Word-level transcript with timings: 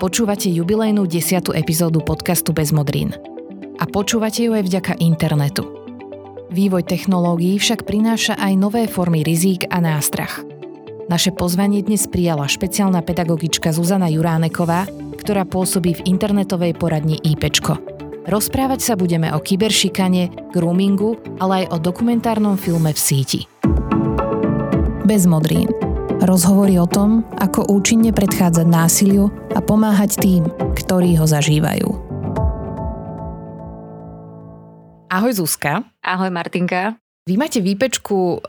Počúvate 0.00 0.48
jubilejnú 0.48 1.04
desiatú 1.04 1.52
epizódu 1.52 2.00
podcastu 2.00 2.56
Bez 2.56 2.72
modrín. 2.72 3.12
A 3.76 3.84
počúvate 3.84 4.40
ju 4.48 4.56
aj 4.56 4.64
vďaka 4.64 4.92
internetu. 4.96 5.68
Vývoj 6.48 6.88
technológií 6.88 7.60
však 7.60 7.84
prináša 7.84 8.32
aj 8.40 8.52
nové 8.56 8.88
formy 8.88 9.20
rizík 9.20 9.68
a 9.68 9.76
nástrach. 9.84 10.40
Naše 11.12 11.36
pozvanie 11.36 11.84
dnes 11.84 12.08
prijala 12.08 12.48
špeciálna 12.48 13.04
pedagogička 13.04 13.76
Zuzana 13.76 14.08
Juráneková, 14.08 14.88
ktorá 15.20 15.44
pôsobí 15.44 16.00
v 16.00 16.16
internetovej 16.16 16.80
poradni 16.80 17.20
IPčko. 17.20 17.76
Rozprávať 18.24 18.80
sa 18.80 18.94
budeme 18.96 19.28
o 19.36 19.36
kyberšikane, 19.36 20.48
groomingu, 20.56 21.20
ale 21.44 21.68
aj 21.68 21.76
o 21.76 21.76
dokumentárnom 21.76 22.56
filme 22.56 22.96
v 22.96 23.00
síti. 23.04 23.40
Bez 25.04 25.28
modrín 25.28 25.89
Rozhovory 26.20 26.76
o 26.76 26.84
tom, 26.84 27.24
ako 27.40 27.72
účinne 27.72 28.12
predchádzať 28.12 28.68
násiliu 28.68 29.32
a 29.56 29.64
pomáhať 29.64 30.20
tým, 30.20 30.44
ktorí 30.76 31.16
ho 31.16 31.24
zažívajú. 31.24 31.88
Ahoj 35.08 35.32
Zuzka. 35.40 35.80
Ahoj 36.04 36.28
Martinka. 36.28 37.00
Vy 37.24 37.40
máte 37.40 37.64
výpečku 37.64 38.44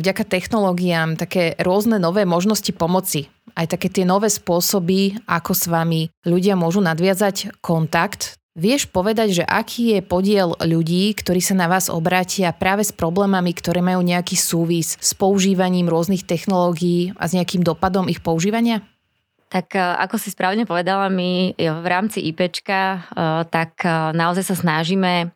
vďaka 0.00 0.24
technológiám 0.24 1.20
také 1.20 1.60
rôzne 1.60 2.00
nové 2.00 2.24
možnosti 2.24 2.72
pomoci. 2.72 3.28
Aj 3.52 3.68
také 3.68 3.92
tie 3.92 4.08
nové 4.08 4.32
spôsoby, 4.32 5.20
ako 5.28 5.52
s 5.52 5.68
vami 5.68 6.08
ľudia 6.24 6.56
môžu 6.56 6.80
nadviazať 6.80 7.60
kontakt 7.60 8.39
Vieš 8.58 8.90
povedať, 8.90 9.42
že 9.42 9.44
aký 9.46 9.94
je 9.94 10.00
podiel 10.02 10.58
ľudí, 10.58 11.14
ktorí 11.14 11.38
sa 11.38 11.54
na 11.54 11.70
vás 11.70 11.86
obrátia 11.86 12.50
práve 12.50 12.82
s 12.82 12.90
problémami, 12.90 13.54
ktoré 13.54 13.78
majú 13.78 14.02
nejaký 14.02 14.34
súvis 14.34 14.98
s 14.98 15.14
používaním 15.14 15.86
rôznych 15.86 16.26
technológií 16.26 17.14
a 17.14 17.30
s 17.30 17.34
nejakým 17.38 17.62
dopadom 17.62 18.10
ich 18.10 18.18
používania? 18.18 18.82
Tak 19.50 19.74
e, 19.74 19.82
ako 19.82 20.18
si 20.18 20.34
správne 20.34 20.66
povedala, 20.66 21.06
my 21.10 21.54
v 21.58 21.86
rámci 21.86 22.26
IPčka 22.26 22.80
e, 22.82 22.98
tak 23.50 23.86
e, 23.86 24.14
naozaj 24.18 24.46
sa 24.46 24.56
snažíme 24.58 25.34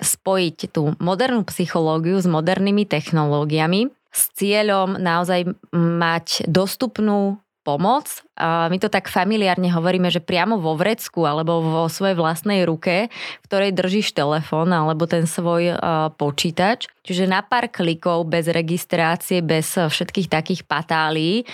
spojiť 0.00 0.72
tú 0.72 0.96
modernú 1.00 1.44
psychológiu 1.48 2.20
s 2.20 2.28
modernými 2.28 2.88
technológiami 2.88 3.88
s 4.14 4.22
cieľom 4.36 4.96
naozaj 4.96 5.48
mať 5.74 6.48
dostupnú 6.48 7.42
pomoc. 7.66 8.22
My 8.40 8.76
to 8.82 8.90
tak 8.90 9.06
familiárne 9.06 9.70
hovoríme, 9.70 10.10
že 10.10 10.18
priamo 10.18 10.58
vo 10.58 10.74
vrecku 10.74 11.22
alebo 11.22 11.62
vo 11.62 11.84
svojej 11.86 12.18
vlastnej 12.18 12.66
ruke, 12.66 13.06
v 13.40 13.44
ktorej 13.46 13.70
držíš 13.70 14.10
telefón 14.10 14.74
alebo 14.74 15.06
ten 15.06 15.30
svoj 15.30 15.78
počítač. 16.18 16.90
Čiže 17.04 17.30
na 17.30 17.44
pár 17.46 17.70
klikov 17.70 18.26
bez 18.26 18.50
registrácie, 18.50 19.38
bez 19.44 19.78
všetkých 19.78 20.26
takých 20.26 20.66
patálí 20.66 21.46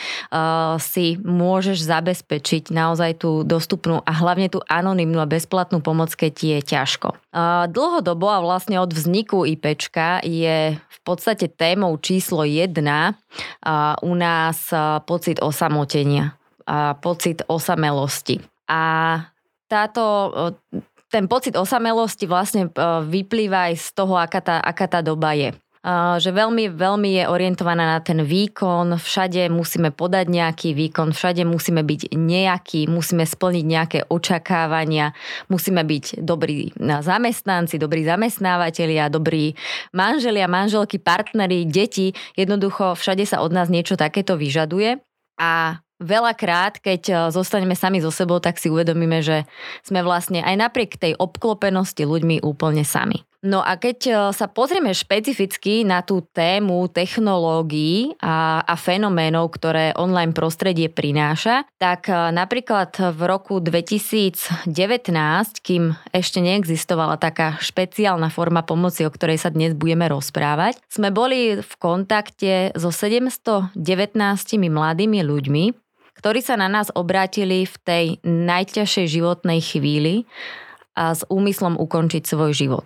si 0.80 1.20
môžeš 1.20 1.84
zabezpečiť 1.84 2.72
naozaj 2.72 3.20
tú 3.20 3.44
dostupnú 3.44 4.00
a 4.00 4.12
hlavne 4.16 4.48
tú 4.48 4.64
anonymnú 4.64 5.20
a 5.20 5.28
bezplatnú 5.28 5.84
pomoc, 5.84 6.16
keď 6.16 6.34
je 6.38 6.58
ťažko. 6.64 7.12
Dlhodobo 7.68 8.30
a 8.32 8.40
vlastne 8.40 8.80
od 8.80 8.88
vzniku 8.94 9.44
IPčka 9.44 10.24
je 10.24 10.80
v 10.80 11.00
podstate 11.04 11.50
témou 11.50 11.98
číslo 12.00 12.46
jedna 12.46 13.18
u 14.00 14.12
nás 14.16 14.70
pocit 15.04 15.42
osamotenia 15.44 16.39
pocit 17.02 17.42
osamelosti. 17.50 18.38
A 18.70 18.80
táto 19.66 20.02
ten 21.10 21.26
pocit 21.26 21.58
osamelosti 21.58 22.30
vlastne 22.30 22.70
e, 22.70 22.70
vyplýva 23.02 23.74
aj 23.74 23.74
z 23.82 23.88
toho, 23.98 24.14
aká 24.14 24.38
tá, 24.38 24.62
aká 24.62 24.86
tá 24.86 25.02
doba 25.02 25.34
je 25.34 25.50
že 26.20 26.28
veľmi, 26.28 26.76
veľmi 26.76 27.10
je 27.16 27.24
orientovaná 27.24 27.96
na 27.96 28.00
ten 28.04 28.20
výkon, 28.20 29.00
všade 29.00 29.48
musíme 29.48 29.88
podať 29.96 30.28
nejaký 30.28 30.76
výkon, 30.76 31.16
všade 31.16 31.40
musíme 31.48 31.80
byť 31.80 32.12
nejaký, 32.12 32.84
musíme 32.84 33.24
splniť 33.24 33.64
nejaké 33.64 33.98
očakávania, 34.12 35.16
musíme 35.48 35.80
byť 35.80 36.20
dobrí 36.20 36.76
zamestnanci, 36.76 37.80
dobrí 37.80 38.04
zamestnávateľia, 38.04 39.08
dobrí 39.08 39.56
manželia, 39.96 40.44
manželky, 40.52 41.00
partnery, 41.00 41.64
deti. 41.64 42.12
Jednoducho 42.36 42.92
všade 42.92 43.24
sa 43.24 43.40
od 43.40 43.48
nás 43.48 43.72
niečo 43.72 43.96
takéto 43.96 44.36
vyžaduje 44.36 45.00
a 45.40 45.80
Veľakrát, 46.00 46.80
keď 46.80 47.02
e, 47.06 47.14
zostaneme 47.28 47.76
sami 47.76 48.00
so 48.00 48.08
sebou, 48.08 48.40
tak 48.40 48.56
si 48.56 48.72
uvedomíme, 48.72 49.20
že 49.20 49.44
sme 49.84 50.00
vlastne 50.00 50.40
aj 50.40 50.56
napriek 50.56 50.96
tej 50.96 51.12
obklopenosti 51.20 52.08
ľuďmi 52.08 52.40
úplne 52.40 52.88
sami. 52.88 53.20
No 53.40 53.64
a 53.64 53.80
keď 53.80 53.98
e, 54.04 54.12
sa 54.36 54.48
pozrieme 54.48 54.92
špecificky 54.92 55.84
na 55.84 56.00
tú 56.00 56.20
tému 56.20 56.88
technológií 56.92 58.16
a, 58.20 58.60
a 58.60 58.74
fenoménov, 58.80 59.52
ktoré 59.56 59.96
online 59.96 60.36
prostredie 60.36 60.92
prináša, 60.92 61.68
tak 61.80 62.08
e, 62.08 62.16
napríklad 62.36 62.96
v 62.96 63.20
roku 63.24 63.60
2019, 63.60 64.68
kým 65.60 65.96
ešte 66.16 66.40
neexistovala 66.40 67.20
taká 67.20 67.56
špeciálna 67.60 68.32
forma 68.32 68.64
pomoci, 68.64 69.04
o 69.04 69.12
ktorej 69.12 69.40
sa 69.40 69.48
dnes 69.48 69.72
budeme 69.72 70.08
rozprávať, 70.08 70.80
sme 70.88 71.08
boli 71.08 71.60
v 71.60 71.72
kontakte 71.80 72.72
so 72.76 72.88
719 72.88 73.72
mladými 74.68 75.20
ľuďmi, 75.24 75.89
ktorí 76.20 76.44
sa 76.44 76.60
na 76.60 76.68
nás 76.68 76.92
obrátili 76.92 77.64
v 77.64 77.76
tej 77.80 78.04
najťažšej 78.28 79.06
životnej 79.08 79.64
chvíli 79.64 80.28
a 80.92 81.16
s 81.16 81.24
úmyslom 81.32 81.80
ukončiť 81.80 82.28
svoj 82.28 82.52
život. 82.52 82.84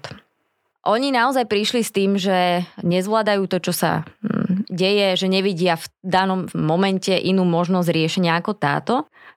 Oni 0.86 1.10
naozaj 1.10 1.50
prišli 1.50 1.82
s 1.82 1.90
tým, 1.90 2.14
že 2.14 2.62
nezvládajú 2.84 3.48
to, 3.50 3.58
čo 3.58 3.72
sa 3.74 4.06
hm, 4.22 4.70
deje, 4.70 5.18
že 5.18 5.26
nevidia 5.26 5.80
v 5.80 5.86
danom 6.04 6.46
momente 6.54 7.10
inú 7.10 7.42
možnosť 7.42 7.88
riešenia 7.90 8.38
ako 8.38 8.52
táto. 8.54 8.94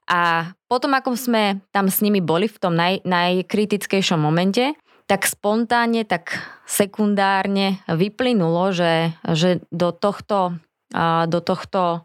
A 0.08 0.52
potom, 0.68 0.92
ako 0.94 1.16
sme 1.16 1.64
tam 1.72 1.88
s 1.90 2.04
nimi 2.04 2.20
boli 2.20 2.46
v 2.46 2.60
tom 2.60 2.76
naj, 2.76 3.02
najkritickejšom 3.04 4.20
momente, 4.20 4.76
tak 5.08 5.24
spontánne, 5.24 6.04
tak 6.04 6.36
sekundárne 6.68 7.80
vyplynulo, 7.88 8.76
že, 8.76 9.16
že 9.24 9.64
do 9.72 9.88
tohto, 9.88 10.60
do 11.24 11.40
tohto 11.40 12.04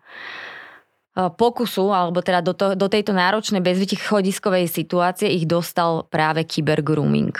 pokusu, 1.13 1.94
alebo 1.94 2.25
teda 2.25 2.41
do, 2.41 2.57
to, 2.57 2.74
do 2.74 2.90
tejto 2.90 3.13
náročnej 3.13 3.62
bezvýchodiskovej 3.62 4.66
situácie 4.66 5.29
ich 5.29 5.46
dostal 5.46 6.09
práve 6.09 6.41
kybergrooming. 6.46 7.38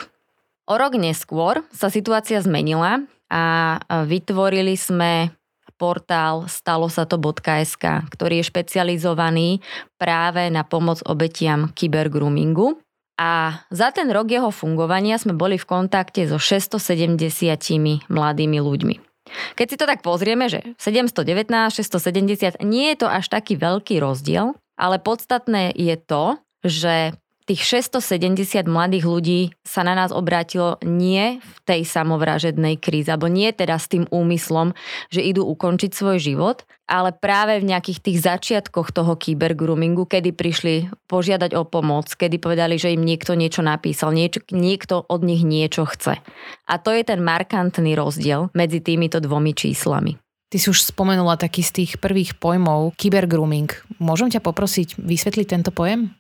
O 0.70 0.76
rok 0.80 0.96
neskôr 0.96 1.66
sa 1.74 1.92
situácia 1.92 2.40
zmenila 2.40 3.04
a 3.28 3.78
vytvorili 4.06 4.78
sme 4.78 5.34
portál 5.76 6.48
stalo 6.48 6.88
sa 6.88 7.04
to.sk, 7.04 8.08
ktorý 8.08 8.40
je 8.40 8.46
špecializovaný 8.48 9.60
práve 10.00 10.48
na 10.48 10.64
pomoc 10.64 11.04
obetiam 11.04 11.74
kybergroomingu. 11.74 12.80
A 13.20 13.62
za 13.70 13.94
ten 13.94 14.10
rok 14.10 14.32
jeho 14.32 14.50
fungovania 14.50 15.20
sme 15.22 15.38
boli 15.38 15.60
v 15.60 15.70
kontakte 15.70 16.26
so 16.26 16.42
670 16.42 18.10
mladými 18.10 18.58
ľuďmi. 18.58 19.13
Keď 19.56 19.68
si 19.70 19.78
to 19.80 19.86
tak 19.90 20.06
pozrieme, 20.06 20.50
že 20.50 20.76
719, 20.78 21.50
670, 21.74 22.62
nie 22.66 22.94
je 22.94 22.98
to 23.04 23.08
až 23.10 23.30
taký 23.30 23.58
veľký 23.58 24.02
rozdiel, 24.02 24.54
ale 24.78 24.98
podstatné 24.98 25.74
je 25.74 25.96
to, 25.98 26.38
že 26.64 27.18
tých 27.50 27.62
670 27.84 28.64
mladých 28.70 29.06
ľudí 29.06 29.42
sa 29.68 29.84
na 29.84 29.94
nás 29.94 30.16
obrátilo 30.16 30.80
nie 30.86 31.44
v 31.44 31.58
tej 31.68 31.82
samovražednej 31.84 32.80
kríze, 32.80 33.12
alebo 33.12 33.28
nie 33.28 33.52
teda 33.52 33.76
s 33.76 33.92
tým 33.92 34.08
úmyslom, 34.08 34.72
že 35.12 35.20
idú 35.20 35.44
ukončiť 35.48 35.92
svoj 35.92 36.18
život, 36.24 36.64
ale 36.88 37.16
práve 37.16 37.60
v 37.60 37.68
nejakých 37.68 38.00
tých 38.00 38.18
začiatkoch 38.24 38.96
toho 38.96 39.20
kybergroomingu, 39.20 40.08
kedy 40.08 40.32
prišli 40.36 40.92
požiadať 41.12 41.56
o 41.56 41.68
pomoc, 41.68 42.12
kedy 42.16 42.40
povedali, 42.40 42.80
že 42.80 42.96
im 42.96 43.04
niekto 43.04 43.36
niečo 43.36 43.60
napísal, 43.64 44.16
niečo, 44.16 44.44
niekto 44.52 45.04
od 45.04 45.22
nich 45.24 45.44
niečo 45.44 45.88
chce. 45.88 46.20
A 46.68 46.74
to 46.80 46.96
je 46.96 47.04
ten 47.04 47.20
markantný 47.20 47.96
rozdiel 47.96 48.52
medzi 48.56 48.80
týmito 48.80 49.20
dvomi 49.20 49.52
číslami. 49.52 50.16
Ty 50.54 50.62
si 50.62 50.70
už 50.70 50.86
spomenula 50.86 51.34
taký 51.34 51.66
z 51.66 51.82
tých 51.82 51.92
prvých 51.98 52.38
pojmov, 52.38 52.94
kybergrooming. 52.94 53.74
Môžem 53.98 54.30
ťa 54.30 54.46
poprosiť 54.46 55.02
vysvetliť 55.02 55.48
tento 55.50 55.74
pojem? 55.74 56.14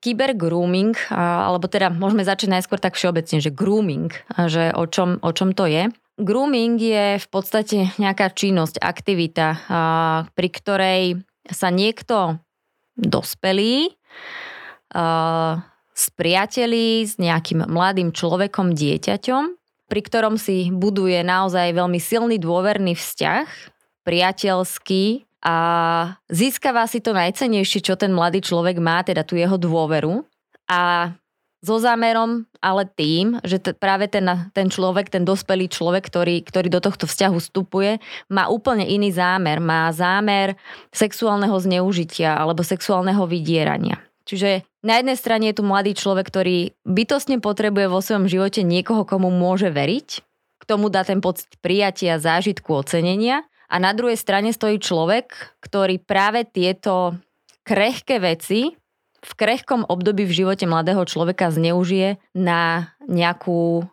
Kybergrooming, 0.00 0.96
alebo 1.12 1.68
teda 1.68 1.92
môžeme 1.92 2.24
začať 2.24 2.56
najskôr 2.56 2.80
tak 2.80 2.96
všeobecne, 2.96 3.38
že 3.40 3.52
grooming, 3.52 4.08
že 4.48 4.72
o 4.72 4.88
čom, 4.88 5.20
o 5.20 5.30
čom 5.36 5.52
to 5.52 5.68
je. 5.68 5.92
Grooming 6.20 6.80
je 6.80 7.16
v 7.20 7.28
podstate 7.28 7.92
nejaká 8.00 8.32
činnosť, 8.32 8.80
aktivita, 8.80 9.46
pri 10.32 10.48
ktorej 10.48 11.02
sa 11.48 11.68
niekto 11.72 12.40
dospelý 12.96 13.92
spriatelí 15.96 17.04
s 17.04 17.20
nejakým 17.20 17.68
mladým 17.68 18.12
človekom, 18.12 18.72
dieťaťom, 18.72 19.44
pri 19.88 20.00
ktorom 20.00 20.36
si 20.40 20.68
buduje 20.72 21.20
naozaj 21.24 21.76
veľmi 21.76 22.00
silný 22.00 22.36
dôverný 22.40 22.96
vzťah, 22.96 23.48
priateľský, 24.04 25.28
a 25.40 25.56
získava 26.28 26.84
si 26.84 27.00
to 27.00 27.16
najcenejšie, 27.16 27.80
čo 27.80 27.96
ten 27.96 28.12
mladý 28.12 28.44
človek 28.44 28.76
má, 28.76 29.00
teda 29.00 29.24
tú 29.24 29.40
jeho 29.40 29.56
dôveru 29.56 30.20
a 30.68 31.12
so 31.60 31.76
zámerom, 31.76 32.48
ale 32.64 32.88
tým, 32.88 33.36
že 33.44 33.60
t- 33.60 33.76
práve 33.76 34.08
ten, 34.08 34.24
ten 34.56 34.72
človek, 34.72 35.12
ten 35.12 35.28
dospelý 35.28 35.68
človek, 35.68 36.08
ktorý, 36.08 36.40
ktorý 36.40 36.72
do 36.72 36.80
tohto 36.80 37.04
vzťahu 37.04 37.36
vstupuje, 37.36 38.00
má 38.32 38.48
úplne 38.48 38.88
iný 38.88 39.12
zámer. 39.12 39.60
Má 39.60 39.92
zámer 39.92 40.56
sexuálneho 40.88 41.52
zneužitia 41.60 42.32
alebo 42.32 42.64
sexuálneho 42.64 43.28
vydierania. 43.28 44.00
Čiže 44.24 44.64
na 44.80 45.00
jednej 45.00 45.16
strane 45.20 45.52
je 45.52 45.60
tu 45.60 45.64
mladý 45.66 45.92
človek, 45.92 46.32
ktorý 46.32 46.72
bytostne 46.88 47.44
potrebuje 47.44 47.86
vo 47.92 48.00
svojom 48.00 48.24
živote 48.24 48.64
niekoho, 48.64 49.04
komu 49.04 49.28
môže 49.28 49.68
veriť, 49.68 50.08
k 50.60 50.64
tomu 50.64 50.88
dá 50.88 51.04
ten 51.04 51.20
pocit 51.20 51.50
prijatia, 51.60 52.16
zážitku, 52.16 52.72
ocenenia. 52.72 53.44
A 53.70 53.78
na 53.78 53.94
druhej 53.94 54.18
strane 54.18 54.50
stojí 54.50 54.82
človek, 54.82 55.54
ktorý 55.62 56.02
práve 56.02 56.42
tieto 56.42 57.14
krehké 57.62 58.18
veci 58.18 58.74
v 59.20 59.32
krehkom 59.36 59.84
období 59.84 60.24
v 60.24 60.42
živote 60.42 60.64
mladého 60.64 61.04
človeka 61.04 61.52
zneužije 61.52 62.16
na, 62.32 62.96
nejakú, 63.04 63.84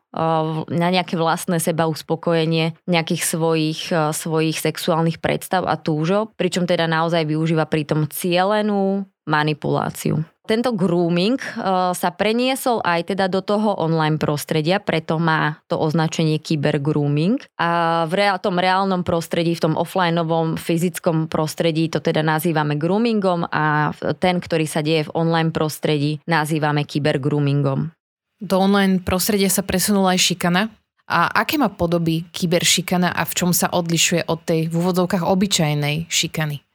na 0.71 0.87
nejaké 0.87 1.19
vlastné 1.19 1.59
seba 1.59 1.83
uspokojenie 1.91 2.79
nejakých 2.87 3.23
svojich, 3.27 3.81
svojich 4.15 4.57
sexuálnych 4.57 5.19
predstav 5.19 5.67
a 5.67 5.75
túžob, 5.75 6.31
pričom 6.39 6.63
teda 6.63 6.87
naozaj 6.87 7.27
využíva 7.27 7.67
pritom 7.67 8.07
cielenú 8.07 9.03
manipuláciu. 9.27 10.23
Tento 10.47 10.71
grooming 10.71 11.35
uh, 11.35 11.91
sa 11.91 12.09
preniesol 12.15 12.79
aj 12.87 13.11
teda 13.11 13.27
do 13.27 13.43
toho 13.43 13.75
online 13.75 14.15
prostredia, 14.15 14.79
preto 14.79 15.19
má 15.19 15.59
to 15.67 15.75
označenie 15.75 16.39
grooming. 16.79 17.43
A 17.59 18.03
v 18.07 18.15
tom 18.39 18.55
reálnom 18.55 19.03
prostredí, 19.03 19.59
v 19.59 19.63
tom 19.67 19.75
offlineovom 19.75 20.55
fyzickom 20.55 21.27
prostredí 21.27 21.91
to 21.91 21.99
teda 21.99 22.23
nazývame 22.23 22.79
groomingom 22.79 23.43
a 23.51 23.91
ten, 24.23 24.39
ktorý 24.39 24.63
sa 24.63 24.79
deje 24.79 25.11
v 25.11 25.13
online 25.19 25.51
prostredí, 25.51 26.23
nazývame 26.23 26.87
groomingom. 27.19 27.91
Do 28.39 28.55
online 28.61 29.03
prostredia 29.03 29.49
sa 29.51 29.65
presunula 29.65 30.15
aj 30.15 30.21
šikana. 30.23 30.63
A 31.07 31.31
aké 31.31 31.55
má 31.55 31.71
podoby 31.71 32.27
kyberšikana 32.35 33.15
a 33.15 33.23
v 33.23 33.31
čom 33.31 33.55
sa 33.55 33.71
odlišuje 33.71 34.27
od 34.27 34.43
tej 34.43 34.67
v 34.67 34.75
úvodzovkách 34.75 35.23
obyčajnej 35.23 36.11
šikany? 36.11 36.66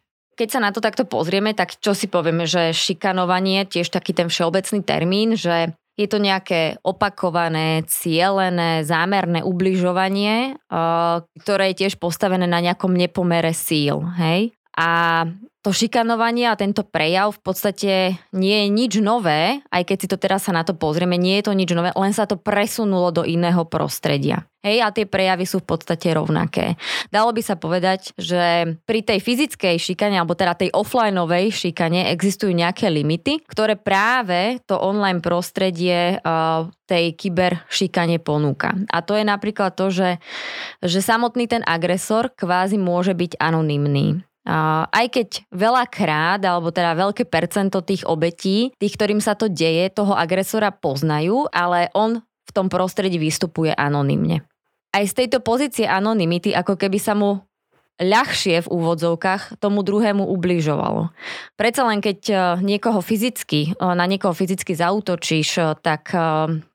Keď 0.43 0.59
sa 0.59 0.59
na 0.59 0.75
to 0.75 0.83
takto 0.83 1.07
pozrieme, 1.07 1.55
tak 1.55 1.79
čo 1.79 1.95
si 1.95 2.11
povieme, 2.11 2.51
že 2.51 2.75
šikanovanie, 2.75 3.63
tiež 3.63 3.95
taký 3.95 4.11
ten 4.11 4.27
všeobecný 4.27 4.83
termín, 4.83 5.39
že 5.39 5.71
je 5.95 6.11
to 6.11 6.19
nejaké 6.19 6.83
opakované, 6.83 7.87
cielené, 7.87 8.83
zámerné 8.83 9.47
ubližovanie, 9.47 10.59
eh, 10.59 11.17
ktoré 11.47 11.71
je 11.71 11.87
tiež 11.87 12.03
postavené 12.03 12.51
na 12.51 12.59
nejakom 12.59 12.91
nepomere 12.91 13.55
síl. 13.55 14.03
Hej? 14.19 14.51
A 14.75 15.23
to 15.63 15.71
šikanovanie 15.71 16.51
a 16.51 16.59
tento 16.59 16.83
prejav 16.83 17.39
v 17.39 17.41
podstate 17.41 17.93
nie 18.35 18.67
je 18.67 18.69
nič 18.69 18.93
nové, 18.99 19.63
aj 19.71 19.83
keď 19.87 19.97
si 19.97 20.11
to 20.11 20.19
teraz 20.19 20.51
sa 20.51 20.53
na 20.53 20.67
to 20.67 20.75
pozrieme, 20.75 21.15
nie 21.15 21.39
je 21.39 21.47
to 21.47 21.55
nič 21.55 21.71
nové, 21.71 21.95
len 21.95 22.11
sa 22.11 22.27
to 22.27 22.35
presunulo 22.35 23.15
do 23.15 23.23
iného 23.23 23.63
prostredia. 23.71 24.43
Hej, 24.63 24.79
a 24.79 24.95
tie 24.95 25.11
prejavy 25.11 25.43
sú 25.43 25.59
v 25.59 25.75
podstate 25.75 26.15
rovnaké. 26.15 26.79
Dalo 27.11 27.35
by 27.35 27.43
sa 27.43 27.59
povedať, 27.59 28.15
že 28.15 28.79
pri 28.87 29.03
tej 29.03 29.19
fyzickej 29.19 29.75
šikane, 29.75 30.15
alebo 30.15 30.39
teda 30.39 30.55
tej 30.55 30.71
offlineovej 30.71 31.51
šikane 31.51 32.15
existujú 32.15 32.55
nejaké 32.55 32.87
limity, 32.87 33.43
ktoré 33.43 33.75
práve 33.75 34.63
to 34.71 34.79
online 34.79 35.19
prostredie 35.19 36.23
uh, 36.23 36.71
tej 36.87 37.11
kyber 37.19 37.59
šikane 37.75 38.23
ponúka. 38.23 38.79
A 38.87 39.03
to 39.03 39.19
je 39.19 39.27
napríklad 39.27 39.75
to, 39.75 39.91
že, 39.91 40.23
že 40.79 41.03
samotný 41.03 41.51
ten 41.51 41.67
agresor 41.67 42.31
kvázi 42.31 42.79
môže 42.79 43.19
byť 43.19 43.43
anonymný 43.43 44.23
aj 44.47 45.07
keď 45.07 45.29
veľakrát, 45.55 46.43
alebo 46.43 46.75
teda 46.75 46.99
veľké 46.99 47.31
percento 47.31 47.79
tých 47.83 48.03
obetí, 48.03 48.75
tých, 48.75 48.95
ktorým 48.99 49.23
sa 49.23 49.39
to 49.39 49.47
deje, 49.47 49.87
toho 49.95 50.19
agresora 50.19 50.75
poznajú, 50.75 51.47
ale 51.55 51.93
on 51.95 52.19
v 52.23 52.51
tom 52.51 52.67
prostredí 52.67 53.23
vystupuje 53.23 53.71
anonymne. 53.71 54.43
Aj 54.93 55.05
z 55.07 55.25
tejto 55.25 55.41
pozície 55.41 55.87
anonymity, 55.89 56.53
ako 56.53 56.77
keby 56.77 56.99
sa 57.01 57.15
mu 57.17 57.41
ľahšie 58.03 58.67
v 58.67 58.69
úvodzovkách 58.69 59.63
tomu 59.63 59.87
druhému 59.87 60.27
ubližovalo. 60.27 61.15
Predsa 61.55 61.83
len 61.87 62.03
keď 62.03 62.19
e, 62.29 62.35
niekoho 62.61 62.99
fyzicky, 62.99 63.73
e, 63.73 63.79
na 63.79 64.05
niekoho 64.05 64.35
fyzicky 64.35 64.75
zautočíš, 64.75 65.49
e, 65.57 65.63
tak, 65.79 66.11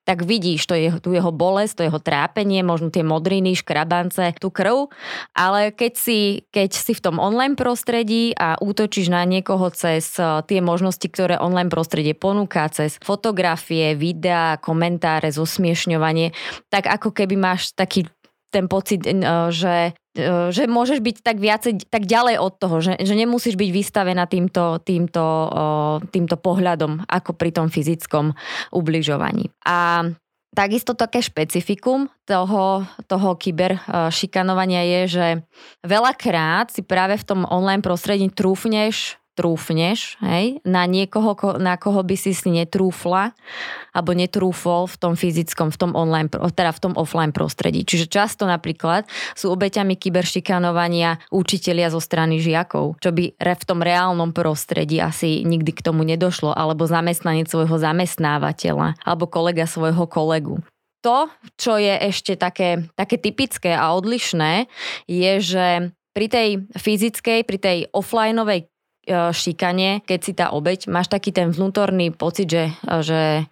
tak 0.07 0.19
vidíš 0.23 0.63
to 0.63 0.73
je, 0.75 0.89
tu 1.03 1.11
jeho 1.11 1.35
bolesť, 1.35 1.73
to 1.77 1.87
jeho 1.91 1.99
trápenie, 1.99 2.63
možno 2.63 2.87
tie 2.87 3.03
modriny, 3.03 3.59
škrabance, 3.59 4.39
tú 4.39 4.47
krv, 4.47 4.87
ale 5.35 5.75
keď 5.75 5.93
si, 5.99 6.19
keď 6.47 6.69
si 6.71 6.95
v 6.95 7.03
tom 7.03 7.19
online 7.19 7.59
prostredí 7.59 8.31
a 8.33 8.55
útočíš 8.57 9.11
na 9.11 9.27
niekoho 9.27 9.67
cez 9.75 10.15
tie 10.47 10.59
možnosti, 10.63 11.03
ktoré 11.03 11.35
online 11.37 11.67
prostredie 11.67 12.15
ponúka, 12.15 12.71
cez 12.71 12.95
fotografie, 13.03 13.99
videá, 13.99 14.55
komentáre, 14.63 15.27
zosmiešňovanie, 15.27 16.31
tak 16.71 16.87
ako 16.87 17.11
keby 17.11 17.35
máš 17.35 17.75
taký 17.75 18.07
ten 18.57 18.65
pocit, 18.65 19.05
že 19.53 19.93
E, 20.17 20.49
že 20.49 20.65
môžeš 20.65 20.99
byť 20.99 21.15
tak 21.21 21.37
viacej, 21.37 21.87
tak 21.93 22.09
ďalej 22.09 22.41
od 22.41 22.53
toho, 22.57 22.75
že, 22.81 22.97
že 22.97 23.13
nemusíš 23.13 23.53
byť 23.53 23.69
vystavená 23.69 24.25
týmto, 24.25 24.81
týmto, 24.81 25.23
týmto 26.09 26.35
pohľadom 26.41 27.05
ako 27.05 27.37
pri 27.37 27.53
tom 27.53 27.69
fyzickom 27.69 28.33
ubližovaní. 28.73 29.53
A 29.63 30.09
Takisto 30.47 30.97
také 30.97 31.21
špecifikum 31.21 32.09
toho, 32.25 32.81
toho 33.05 33.29
kyber 33.37 33.77
šikanovania 34.09 34.81
je, 34.81 35.01
že 35.05 35.27
veľakrát 35.85 36.73
si 36.73 36.81
práve 36.81 37.13
v 37.13 37.27
tom 37.29 37.45
online 37.45 37.85
prostredí 37.85 38.25
trúfneš 38.33 39.21
trúfneš 39.37 40.17
hej, 40.25 40.57
na 40.65 40.89
niekoho, 40.89 41.37
na 41.61 41.77
koho 41.77 42.01
by 42.01 42.17
si 42.17 42.33
si 42.33 42.49
netrúfla 42.49 43.37
alebo 43.93 44.17
netrúfol 44.17 44.89
v 44.89 44.95
tom 44.97 45.13
fyzickom, 45.13 45.69
v 45.69 45.77
tom 45.77 45.91
online, 45.93 46.29
teda 46.33 46.73
v 46.73 46.81
tom 46.81 46.93
offline 46.97 47.29
prostredí. 47.29 47.85
Čiže 47.85 48.09
často 48.09 48.49
napríklad 48.49 49.05
sú 49.37 49.53
obeťami 49.53 49.93
kyberšikanovania 49.93 51.21
učitelia 51.29 51.93
zo 51.93 52.01
strany 52.01 52.41
žiakov, 52.41 52.97
čo 52.97 53.13
by 53.13 53.37
v 53.37 53.65
tom 53.69 53.85
reálnom 53.85 54.33
prostredí 54.33 54.97
asi 54.97 55.45
nikdy 55.45 55.77
k 55.77 55.85
tomu 55.85 56.01
nedošlo, 56.01 56.53
alebo 56.57 56.89
zamestnanec 56.89 57.45
svojho 57.45 57.77
zamestnávateľa, 57.77 58.97
alebo 59.05 59.29
kolega 59.29 59.69
svojho 59.69 60.09
kolegu 60.09 60.57
to, 61.07 61.29
čo 61.55 61.79
je 61.79 61.93
ešte 62.09 62.35
také, 62.35 62.89
také 62.97 63.15
typické 63.15 63.71
a 63.71 63.95
odlišné, 63.95 64.67
je, 65.07 65.33
že 65.39 65.67
pri 66.11 66.27
tej 66.27 66.49
fyzickej, 66.73 67.45
pri 67.45 67.57
tej 67.61 67.77
offlineovej 67.93 68.67
šikane, 69.07 70.03
keď 70.03 70.19
si 70.19 70.33
tá 70.35 70.51
obeď, 70.51 70.91
máš 70.91 71.07
taký 71.07 71.31
ten 71.31 71.49
vnútorný 71.49 72.11
pocit, 72.11 72.51
že, 72.51 72.75
že 72.83 73.47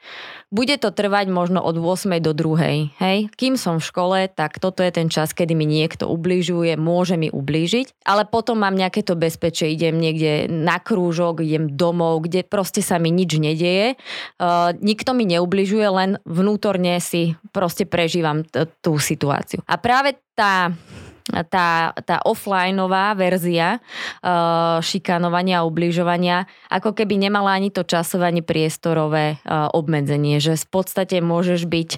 bude 0.54 0.80
to 0.80 0.94
trvať 0.94 1.28
možno 1.28 1.60
od 1.60 1.76
8. 1.82 2.22
do 2.24 2.32
2. 2.32 2.96
Hej? 3.02 3.18
Kým 3.36 3.60
som 3.60 3.82
v 3.82 3.88
škole, 3.88 4.20
tak 4.32 4.62
toto 4.62 4.86
je 4.86 4.92
ten 4.94 5.12
čas, 5.12 5.36
kedy 5.36 5.52
mi 5.52 5.68
niekto 5.68 6.08
ubližuje, 6.08 6.80
môže 6.80 7.20
mi 7.20 7.28
ublížiť, 7.28 8.06
ale 8.08 8.24
potom 8.24 8.62
mám 8.64 8.78
nejaké 8.78 9.04
to 9.04 9.20
bezpečie, 9.20 9.74
idem 9.74 10.00
niekde 10.00 10.48
na 10.48 10.80
krúžok, 10.80 11.44
idem 11.44 11.74
domov, 11.76 12.24
kde 12.30 12.48
proste 12.48 12.80
sa 12.80 13.02
mi 13.02 13.12
nič 13.12 13.36
nedeje. 13.36 14.00
Uh, 14.40 14.72
nikto 14.80 15.12
mi 15.12 15.28
neubližuje, 15.28 15.88
len 15.92 16.22
vnútorne 16.24 17.04
si 17.04 17.36
proste 17.52 17.84
prežívam 17.84 18.48
t- 18.48 18.70
tú 18.80 18.96
situáciu. 18.96 19.60
A 19.66 19.76
práve 19.76 20.16
tá 20.38 20.72
tá, 21.26 21.92
tá 22.06 22.18
offlineová 22.22 23.18
verzia 23.18 23.82
uh, 24.24 24.78
šikanovania 24.80 25.62
a 25.62 25.68
ubližovania 25.68 26.46
ako 26.70 26.94
keby 26.94 27.18
nemala 27.18 27.58
ani 27.58 27.74
to 27.74 27.82
časové, 27.82 28.30
ani 28.30 28.46
priestorové 28.46 29.42
uh, 29.42 29.68
obmedzenie, 29.74 30.38
že 30.38 30.56
v 30.56 30.68
podstate 30.70 31.20
môžeš 31.20 31.66
byť 31.66 31.90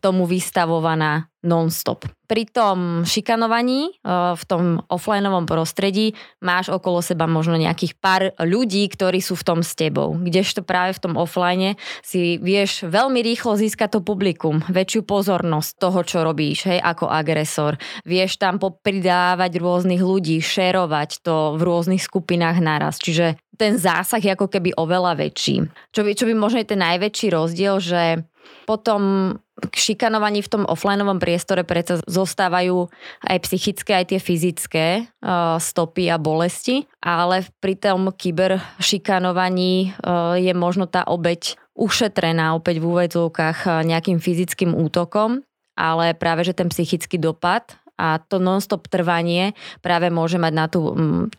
tomu 0.00 0.24
vystavovaná 0.24 1.29
non-stop. 1.40 2.04
Pri 2.28 2.46
tom 2.46 3.02
šikanovaní 3.02 3.90
e, 3.90 3.92
v 4.36 4.42
tom 4.46 4.84
offlineovom 4.86 5.48
prostredí 5.48 6.14
máš 6.38 6.70
okolo 6.70 7.02
seba 7.02 7.26
možno 7.26 7.58
nejakých 7.58 7.96
pár 7.98 8.22
ľudí, 8.38 8.86
ktorí 8.86 9.18
sú 9.24 9.34
v 9.34 9.46
tom 9.46 9.60
s 9.64 9.74
tebou. 9.74 10.14
Kdežto 10.14 10.62
práve 10.62 10.94
v 10.94 11.02
tom 11.02 11.14
offline 11.16 11.80
si 12.04 12.38
vieš 12.38 12.86
veľmi 12.86 13.24
rýchlo 13.24 13.56
získať 13.56 13.98
to 13.98 14.00
publikum, 14.04 14.62
väčšiu 14.68 15.02
pozornosť 15.08 15.70
toho, 15.80 16.00
čo 16.06 16.18
robíš, 16.22 16.70
hej, 16.70 16.78
ako 16.78 17.08
agresor. 17.08 17.80
Vieš 18.04 18.38
tam 18.38 18.60
popridávať 18.60 19.58
rôznych 19.58 20.00
ľudí, 20.04 20.38
šerovať 20.38 21.24
to 21.24 21.56
v 21.56 21.60
rôznych 21.66 22.04
skupinách 22.04 22.62
naraz. 22.62 23.00
Čiže 23.02 23.40
ten 23.60 23.76
zásah 23.76 24.22
je 24.22 24.32
ako 24.32 24.48
keby 24.48 24.72
oveľa 24.76 25.20
väčší. 25.20 25.68
Čo 25.92 26.00
by, 26.06 26.10
čo 26.16 26.24
by 26.24 26.34
možno 26.36 26.64
je 26.64 26.70
ten 26.72 26.80
najväčší 26.80 27.28
rozdiel, 27.28 27.76
že 27.76 28.24
potom 28.64 29.34
k 29.60 29.74
šikanovaní 29.76 30.40
v 30.40 30.52
tom 30.52 30.62
offlineovom 30.64 31.20
priestore 31.20 31.62
predsa 31.62 32.00
zostávajú 32.08 32.88
aj 33.28 33.38
psychické, 33.44 34.00
aj 34.00 34.16
tie 34.16 34.20
fyzické 34.20 34.86
uh, 35.04 35.60
stopy 35.60 36.08
a 36.08 36.16
bolesti, 36.16 36.88
ale 37.04 37.44
pri 37.60 37.76
tom 37.76 38.08
kyber 38.14 38.56
šikanovaní 38.80 39.92
uh, 40.00 40.40
je 40.40 40.52
možno 40.56 40.88
tá 40.88 41.04
obeď 41.04 41.60
ušetrená 41.76 42.56
opäť 42.56 42.80
v 42.80 42.88
úvedzovkách 42.92 43.84
nejakým 43.88 44.20
fyzickým 44.20 44.76
útokom, 44.76 45.40
ale 45.80 46.12
práve 46.12 46.44
že 46.44 46.52
ten 46.52 46.68
psychický 46.68 47.16
dopad 47.16 47.80
a 48.00 48.16
to 48.20 48.40
non-stop 48.40 48.88
trvanie 48.88 49.52
práve 49.84 50.08
môže 50.08 50.40
mať 50.40 50.52
na 50.56 50.66
tú, 50.72 50.92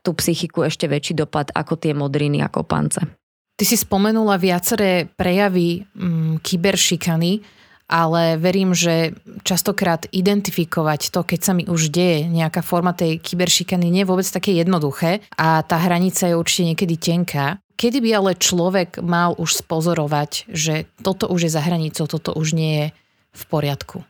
tú 0.06 0.14
psychiku 0.18 0.66
ešte 0.66 0.86
väčší 0.86 1.18
dopad 1.18 1.50
ako 1.54 1.74
tie 1.78 1.98
modriny 1.98 2.46
a 2.46 2.50
kopance. 2.54 3.02
Ty 3.58 3.64
si 3.70 3.78
spomenula 3.78 4.42
viaceré 4.42 5.06
prejavy 5.06 5.86
mm, 5.86 6.42
kyberšikany, 6.42 7.61
ale 7.92 8.40
verím, 8.40 8.72
že 8.72 9.12
častokrát 9.44 10.08
identifikovať 10.16 11.12
to, 11.12 11.28
keď 11.28 11.40
sa 11.44 11.52
mi 11.52 11.68
už 11.68 11.92
deje 11.92 12.32
nejaká 12.32 12.64
forma 12.64 12.96
tej 12.96 13.20
kyberšikany, 13.20 13.92
nie 13.92 14.08
je 14.08 14.10
vôbec 14.10 14.26
také 14.26 14.56
jednoduché 14.56 15.20
a 15.36 15.60
tá 15.62 15.76
hranica 15.76 16.32
je 16.32 16.40
určite 16.40 16.72
niekedy 16.72 16.96
tenká. 16.96 17.60
kedy 17.76 18.00
by 18.00 18.10
ale 18.16 18.32
človek 18.40 19.04
mal 19.04 19.36
už 19.36 19.60
spozorovať, 19.60 20.48
že 20.48 20.88
toto 21.04 21.28
už 21.28 21.50
je 21.50 21.52
za 21.52 21.60
hranicou, 21.60 22.08
toto 22.08 22.32
už 22.32 22.56
nie 22.56 22.72
je 22.80 22.88
v 23.36 23.44
poriadku? 23.52 24.08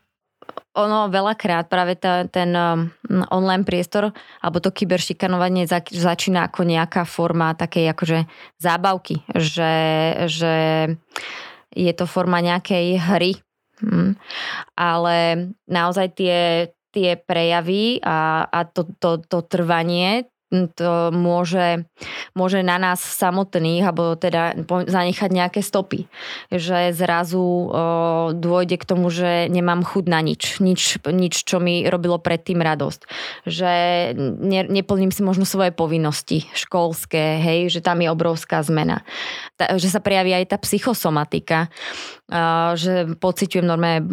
ono 0.72 1.12
veľakrát 1.12 1.68
práve 1.68 2.00
tá, 2.00 2.24
ten 2.32 2.56
um, 2.56 2.88
online 3.28 3.68
priestor 3.68 4.16
alebo 4.40 4.64
to 4.64 4.72
kyberšikanovanie 4.72 5.68
začína 5.92 6.48
ako 6.48 6.64
nejaká 6.64 7.04
forma 7.04 7.52
takej 7.52 7.92
akože 7.92 8.20
zábavky, 8.56 9.20
že, 9.36 9.74
že 10.32 10.54
je 11.76 11.94
to 11.96 12.06
forma 12.08 12.40
nejakej 12.40 13.00
hry. 13.00 13.32
Hm. 13.82 14.16
Ale 14.78 15.18
naozaj 15.68 16.08
tie, 16.16 16.70
tie 16.96 17.20
prejavy 17.20 18.00
a, 18.06 18.48
a 18.48 18.60
to, 18.64 18.88
to, 19.00 19.20
to 19.26 19.44
trvanie 19.44 20.31
to 20.52 21.16
môže, 21.16 21.88
môže 22.36 22.60
na 22.60 22.76
nás 22.76 23.00
samotných, 23.00 23.88
alebo 23.88 24.20
teda 24.20 24.60
zanechať 24.68 25.30
nejaké 25.32 25.64
stopy. 25.64 26.12
Že 26.52 26.92
zrazu 26.92 27.40
o, 27.40 27.66
dôjde 28.36 28.76
k 28.76 28.88
tomu, 28.88 29.08
že 29.08 29.48
nemám 29.48 29.88
chud 29.88 30.12
na 30.12 30.20
nič. 30.20 30.60
Nič, 30.60 31.00
nič 31.08 31.48
čo 31.48 31.64
mi 31.64 31.88
robilo 31.88 32.20
predtým 32.20 32.60
radosť. 32.60 33.02
Že 33.48 33.72
ne, 34.44 34.62
neplním 34.68 35.16
si 35.16 35.24
možno 35.24 35.48
svoje 35.48 35.72
povinnosti 35.72 36.44
školské, 36.52 37.40
hej, 37.40 37.72
že 37.72 37.80
tam 37.80 38.04
je 38.04 38.12
obrovská 38.12 38.60
zmena. 38.60 39.08
Ta, 39.56 39.80
že 39.80 39.88
sa 39.88 40.04
prejaví 40.04 40.36
aj 40.36 40.52
tá 40.52 40.58
psychosomatika, 40.60 41.72
o, 42.28 42.76
že 42.76 43.08
pociťujem 43.16 43.64
normálne 43.64 44.04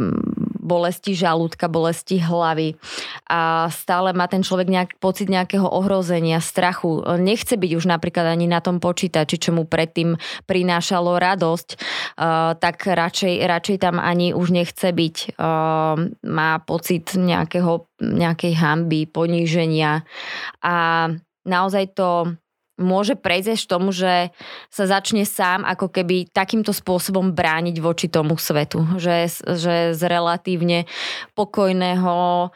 bolesti 0.69 1.17
žalúdka, 1.17 1.73
bolesti 1.73 2.21
hlavy 2.21 2.77
a 3.25 3.73
stále 3.73 4.13
má 4.13 4.29
ten 4.29 4.45
človek 4.45 4.69
nejak, 4.69 4.91
pocit 5.01 5.33
nejakého 5.33 5.65
ohrozenia, 5.65 6.45
strachu. 6.45 7.01
Nechce 7.17 7.57
byť 7.57 7.73
už 7.73 7.89
napríklad 7.89 8.29
ani 8.29 8.45
na 8.45 8.61
tom 8.61 8.77
počítači, 8.77 9.41
čo 9.41 9.57
mu 9.57 9.65
predtým 9.65 10.21
prinášalo 10.45 11.17
radosť, 11.17 11.69
tak 12.61 12.77
radšej, 12.85 13.41
radšej 13.49 13.77
tam 13.81 13.97
ani 13.97 14.37
už 14.37 14.53
nechce 14.53 14.93
byť. 14.93 15.41
Má 16.29 16.51
pocit 16.69 17.17
nejakého, 17.17 17.89
nejakej 18.05 18.53
hamby, 18.61 19.09
poníženia 19.09 20.05
a 20.61 21.09
naozaj 21.49 21.97
to 21.97 22.37
môže 22.79 23.19
prejsť 23.19 23.69
tomu, 23.69 23.91
že 23.91 24.31
sa 24.71 24.85
začne 24.87 25.27
sám 25.27 25.67
ako 25.67 25.91
keby 25.91 26.31
takýmto 26.31 26.71
spôsobom 26.71 27.35
brániť 27.35 27.77
voči 27.83 28.07
tomu 28.09 28.39
svetu. 28.39 28.87
Že, 28.97 29.17
že 29.59 29.75
z 29.93 30.03
relatívne 30.07 30.87
pokojného 31.35 32.17
e, 32.17 32.49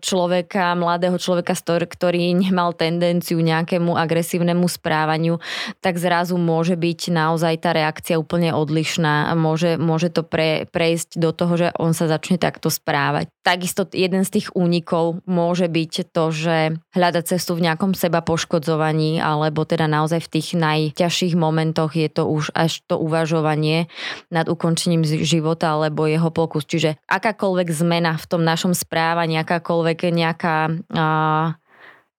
človeka, 0.00 0.78
mladého 0.78 1.18
človeka, 1.18 1.52
ktorý 1.66 2.32
nemal 2.32 2.72
tendenciu 2.72 3.42
nejakému 3.42 3.98
agresívnemu 3.98 4.66
správaniu, 4.70 5.42
tak 5.82 5.98
zrazu 5.98 6.38
môže 6.38 6.78
byť 6.78 7.00
naozaj 7.10 7.54
tá 7.60 7.74
reakcia 7.74 8.16
úplne 8.16 8.54
odlišná. 8.54 9.34
Môže, 9.34 9.76
môže 9.76 10.08
to 10.14 10.22
pre, 10.22 10.70
prejsť 10.70 11.18
do 11.18 11.34
toho, 11.34 11.54
že 11.58 11.68
on 11.76 11.92
sa 11.92 12.06
začne 12.06 12.38
takto 12.38 12.70
správať. 12.70 13.26
Takisto 13.46 13.86
jeden 13.94 14.26
z 14.26 14.42
tých 14.42 14.48
únikov 14.58 15.22
môže 15.22 15.70
byť 15.70 16.10
to, 16.10 16.24
že 16.34 16.56
hľadať 16.98 17.24
cestu 17.30 17.54
v 17.54 17.70
nejakom 17.70 17.94
seba 17.94 18.18
poškodzovaní 18.18 19.22
alebo 19.22 19.46
lebo 19.56 19.64
teda 19.64 19.88
naozaj 19.88 20.26
v 20.26 20.32
tých 20.36 20.48
najťažších 20.58 21.32
momentoch 21.32 21.94
je 21.96 22.10
to 22.10 22.26
už 22.26 22.52
až 22.52 22.84
to 22.84 23.00
uvažovanie 23.00 23.88
nad 24.28 24.50
ukončením 24.50 25.00
života 25.06 25.72
alebo 25.72 26.04
jeho 26.04 26.28
pokus. 26.28 26.68
Čiže 26.68 27.00
akákoľvek 27.08 27.72
zmena 27.72 28.20
v 28.20 28.28
tom 28.28 28.42
našom 28.42 28.76
správaní, 28.76 29.40
akákoľvek 29.40 30.12
nejaká 30.12 30.68
uh, 30.68 31.56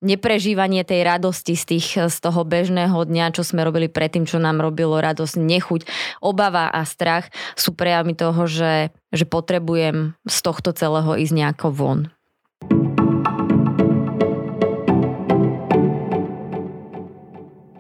neprežívanie 0.02 0.86
tej 0.86 1.02
radosti 1.06 1.58
z, 1.58 1.64
tých, 1.76 1.88
z 2.10 2.18
toho 2.22 2.46
bežného 2.46 2.98
dňa, 2.98 3.34
čo 3.34 3.42
sme 3.46 3.66
robili 3.66 3.90
predtým, 3.90 4.30
čo 4.30 4.38
nám 4.38 4.62
robilo 4.62 4.98
radosť, 4.98 5.36
nechuť, 5.38 5.82
obava 6.22 6.70
a 6.70 6.82
strach 6.86 7.30
sú 7.58 7.74
prejavmi 7.74 8.14
toho, 8.14 8.46
že, 8.46 8.94
že 9.10 9.26
potrebujem 9.26 10.14
z 10.26 10.38
tohto 10.44 10.74
celého 10.74 11.18
ísť 11.18 11.34
nejako 11.34 11.68
von. 11.74 12.00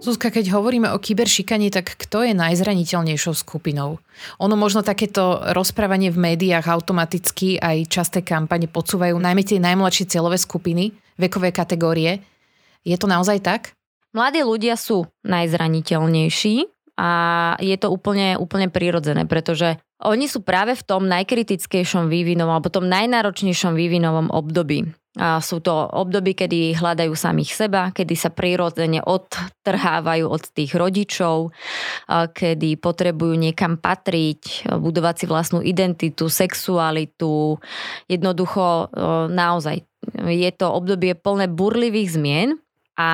Zuzka, 0.07 0.31
keď 0.31 0.55
hovoríme 0.55 0.87
o 0.95 1.03
kyberšikane, 1.03 1.67
tak 1.67 1.99
kto 1.99 2.23
je 2.23 2.31
najzraniteľnejšou 2.31 3.43
skupinou? 3.43 3.99
Ono 4.39 4.55
možno 4.55 4.79
takéto 4.79 5.43
rozprávanie 5.51 6.15
v 6.15 6.31
médiách 6.31 6.63
automaticky 6.63 7.59
aj 7.59 7.91
časté 7.91 8.23
kampane 8.23 8.71
podsúvajú 8.71 9.19
najmä 9.19 9.43
tie 9.43 9.59
najmladšie 9.59 10.07
cieľové 10.07 10.39
skupiny, 10.39 10.95
vekové 11.19 11.51
kategórie. 11.51 12.23
Je 12.87 12.95
to 12.95 13.03
naozaj 13.03 13.43
tak? 13.43 13.75
Mladí 14.15 14.47
ľudia 14.47 14.79
sú 14.79 15.11
najzraniteľnejší 15.27 16.55
a 16.95 17.11
je 17.59 17.75
to 17.75 17.91
úplne, 17.91 18.39
úplne 18.39 18.71
prirodzené, 18.71 19.27
pretože 19.27 19.75
oni 19.99 20.31
sú 20.31 20.39
práve 20.39 20.71
v 20.79 20.87
tom 20.87 21.03
najkritickejšom 21.11 22.07
vývinovom 22.07 22.55
alebo 22.55 22.71
tom 22.71 22.87
najnáročnejšom 22.87 23.75
vývinovom 23.75 24.31
období. 24.31 24.87
A 25.17 25.41
sú 25.41 25.65
to 25.65 25.73
období, 25.73 26.37
kedy 26.37 26.77
hľadajú 26.77 27.17
samých 27.17 27.51
seba, 27.57 27.89
kedy 27.89 28.13
sa 28.13 28.29
prirodzene 28.29 29.01
odtrhávajú 29.01 30.29
od 30.29 30.43
tých 30.53 30.77
rodičov, 30.77 31.49
kedy 32.09 32.77
potrebujú 32.77 33.33
niekam 33.33 33.81
patriť, 33.81 34.69
budovať 34.77 35.15
si 35.17 35.25
vlastnú 35.25 35.65
identitu, 35.65 36.29
sexualitu. 36.29 37.57
Jednoducho 38.05 38.93
naozaj 39.33 39.81
je 40.29 40.51
to 40.53 40.69
obdobie 40.69 41.17
plné 41.17 41.49
burlivých 41.49 42.13
zmien 42.13 42.61
a 42.97 43.09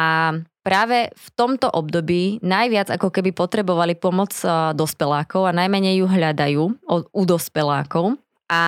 práve 0.63 1.11
v 1.11 1.27
tomto 1.35 1.71
období 1.71 2.43
najviac 2.43 2.91
ako 2.91 3.11
keby 3.11 3.31
potrebovali 3.31 3.95
pomoc 3.95 4.31
dospelákov 4.75 5.47
a 5.47 5.55
najmenej 5.55 6.03
ju 6.03 6.07
hľadajú 6.07 6.63
u 7.11 7.23
dospelákov 7.23 8.19
a 8.51 8.61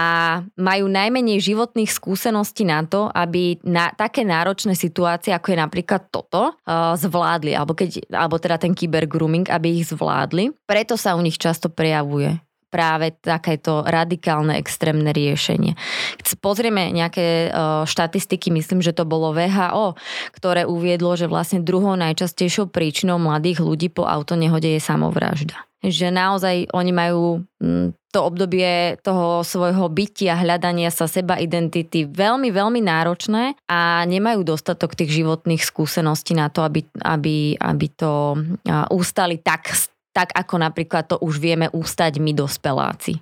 majú 0.56 0.88
najmenej 0.88 1.44
životných 1.44 1.92
skúseností 1.92 2.64
na 2.64 2.88
to, 2.88 3.12
aby 3.12 3.60
na 3.68 3.92
také 3.92 4.24
náročné 4.24 4.74
situácie, 4.74 5.36
ako 5.36 5.52
je 5.52 5.58
napríklad 5.60 6.08
toto, 6.10 6.56
uh, 6.56 6.96
zvládli, 6.96 7.54
alebo, 7.54 7.76
keď, 7.76 8.08
alebo 8.10 8.40
teda 8.40 8.56
ten 8.56 8.72
grooming, 8.76 9.52
aby 9.52 9.84
ich 9.84 9.92
zvládli. 9.92 10.56
Preto 10.64 10.96
sa 10.96 11.14
u 11.14 11.22
nich 11.22 11.36
často 11.36 11.68
prejavuje 11.68 12.40
práve 12.76 13.16
takéto 13.24 13.88
radikálne 13.88 14.60
extrémne 14.60 15.16
riešenie. 15.16 15.80
Keď 16.20 16.28
pozrieme 16.44 16.92
nejaké 16.92 17.48
uh, 17.48 17.88
štatistiky, 17.88 18.52
myslím, 18.52 18.84
že 18.84 18.92
to 18.92 19.08
bolo 19.08 19.32
VHO, 19.32 19.96
ktoré 20.36 20.68
uviedlo, 20.68 21.16
že 21.16 21.32
vlastne 21.32 21.64
druhou 21.64 21.96
najčastejšou 21.96 22.68
príčinou 22.68 23.16
mladých 23.16 23.64
ľudí 23.64 23.88
po 23.88 24.04
autonehode 24.04 24.76
je 24.76 24.82
samovražda 24.84 25.56
že 25.90 26.14
naozaj 26.14 26.72
oni 26.74 26.92
majú 26.94 27.44
mm, 27.62 27.94
to 28.16 28.20
obdobie 28.24 28.96
toho 29.04 29.44
svojho 29.44 29.92
bytia, 29.92 30.40
hľadania 30.40 30.88
sa 30.88 31.04
seba 31.04 31.36
identity 31.36 32.08
veľmi, 32.08 32.48
veľmi 32.48 32.80
náročné 32.80 33.60
a 33.68 34.08
nemajú 34.08 34.48
dostatok 34.48 34.96
tých 34.96 35.20
životných 35.20 35.60
skúseností 35.60 36.32
na 36.32 36.48
to, 36.48 36.64
aby, 36.64 36.88
aby, 37.04 37.60
aby 37.60 37.88
to 37.92 38.40
ústali 38.88 39.44
tak, 39.44 39.68
tak, 40.16 40.32
ako 40.32 40.56
napríklad 40.64 41.12
to 41.12 41.20
už 41.20 41.44
vieme 41.44 41.68
ústať 41.76 42.24
my 42.24 42.32
dospeláci. 42.32 43.20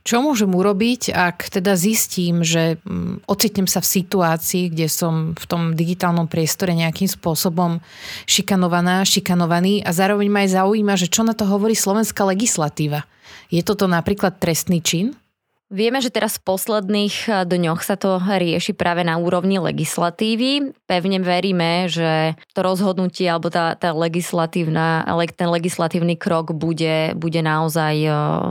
Čo 0.00 0.24
môžem 0.24 0.48
urobiť, 0.48 1.12
ak 1.12 1.52
teda 1.60 1.76
zistím, 1.76 2.40
že 2.40 2.80
mm, 2.80 3.28
ocitnem 3.28 3.68
sa 3.68 3.84
v 3.84 4.00
situácii, 4.00 4.72
kde 4.72 4.88
som 4.88 5.36
v 5.36 5.44
tom 5.44 5.76
digitálnom 5.76 6.24
priestore 6.24 6.72
nejakým 6.72 7.04
spôsobom 7.04 7.84
šikanovaná, 8.24 9.04
šikanovaný 9.04 9.84
a 9.84 9.92
zároveň 9.92 10.28
ma 10.32 10.40
aj 10.48 10.56
zaujíma, 10.56 10.94
že 10.96 11.12
čo 11.12 11.20
na 11.20 11.36
to 11.36 11.44
hovorí 11.44 11.76
slovenská 11.76 12.24
legislatíva. 12.24 13.04
Je 13.52 13.60
toto 13.60 13.84
napríklad 13.84 14.40
trestný 14.40 14.80
čin? 14.80 15.19
Vieme, 15.70 16.02
že 16.02 16.10
teraz 16.10 16.42
v 16.42 16.50
posledných 16.50 17.16
eh, 17.30 17.46
dňoch 17.46 17.80
sa 17.86 17.94
to 17.94 18.18
rieši 18.18 18.74
práve 18.74 19.06
na 19.06 19.22
úrovni 19.22 19.62
legislatívy. 19.62 20.74
Pevne 20.90 21.22
veríme, 21.22 21.86
že 21.86 22.34
to 22.50 22.66
rozhodnutie 22.66 23.30
alebo 23.30 23.54
tá, 23.54 23.78
tá 23.78 23.94
legislatívna, 23.94 25.06
ten 25.38 25.46
legislatívny 25.46 26.18
krok 26.18 26.50
bude, 26.58 27.14
bude 27.14 27.38
naozaj 27.38 27.94
uh, 28.10 28.50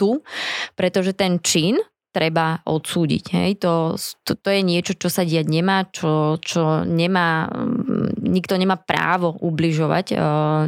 tu, 0.00 0.24
pretože 0.72 1.12
ten 1.12 1.36
čin 1.44 1.76
treba 2.14 2.62
odsúdiť. 2.62 3.24
Hej? 3.34 3.50
To, 3.66 3.98
to, 4.22 4.38
to 4.38 4.48
je 4.54 4.62
niečo, 4.62 4.94
čo 4.94 5.10
sa 5.10 5.26
diať 5.26 5.50
nemá, 5.50 5.82
čo, 5.90 6.38
čo 6.38 6.86
nemá, 6.86 7.50
mm, 7.50 7.93
nikto 8.34 8.58
nemá 8.58 8.74
právo 8.74 9.38
ubližovať 9.38 10.06
uh, 10.10 10.18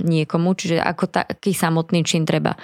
niekomu, 0.07 0.55
čiže 0.55 0.79
ako 0.79 1.11
taký 1.11 1.51
samotný 1.51 2.07
čin 2.07 2.23
treba, 2.23 2.55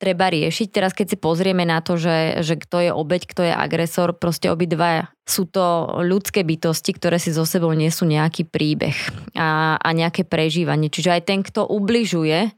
treba 0.00 0.32
riešiť. 0.32 0.68
Teraz 0.72 0.96
keď 0.96 1.12
si 1.12 1.16
pozrieme 1.20 1.68
na 1.68 1.84
to, 1.84 2.00
že, 2.00 2.40
že 2.40 2.56
kto 2.56 2.88
je 2.88 2.90
obeď, 2.96 3.22
kto 3.28 3.42
je 3.44 3.52
agresor, 3.52 4.16
proste 4.16 4.48
obidva 4.48 5.12
sú 5.30 5.46
to 5.46 5.96
ľudské 6.02 6.42
bytosti, 6.42 6.90
ktoré 6.98 7.22
si 7.22 7.30
so 7.30 7.46
sebou 7.46 7.70
nesú 7.70 8.02
nejaký 8.04 8.50
príbeh 8.50 8.98
a, 9.38 9.78
a 9.78 9.88
nejaké 9.94 10.26
prežívanie. 10.26 10.90
Čiže 10.90 11.14
aj 11.14 11.22
ten, 11.22 11.40
kto 11.46 11.70
ubližuje, 11.70 12.50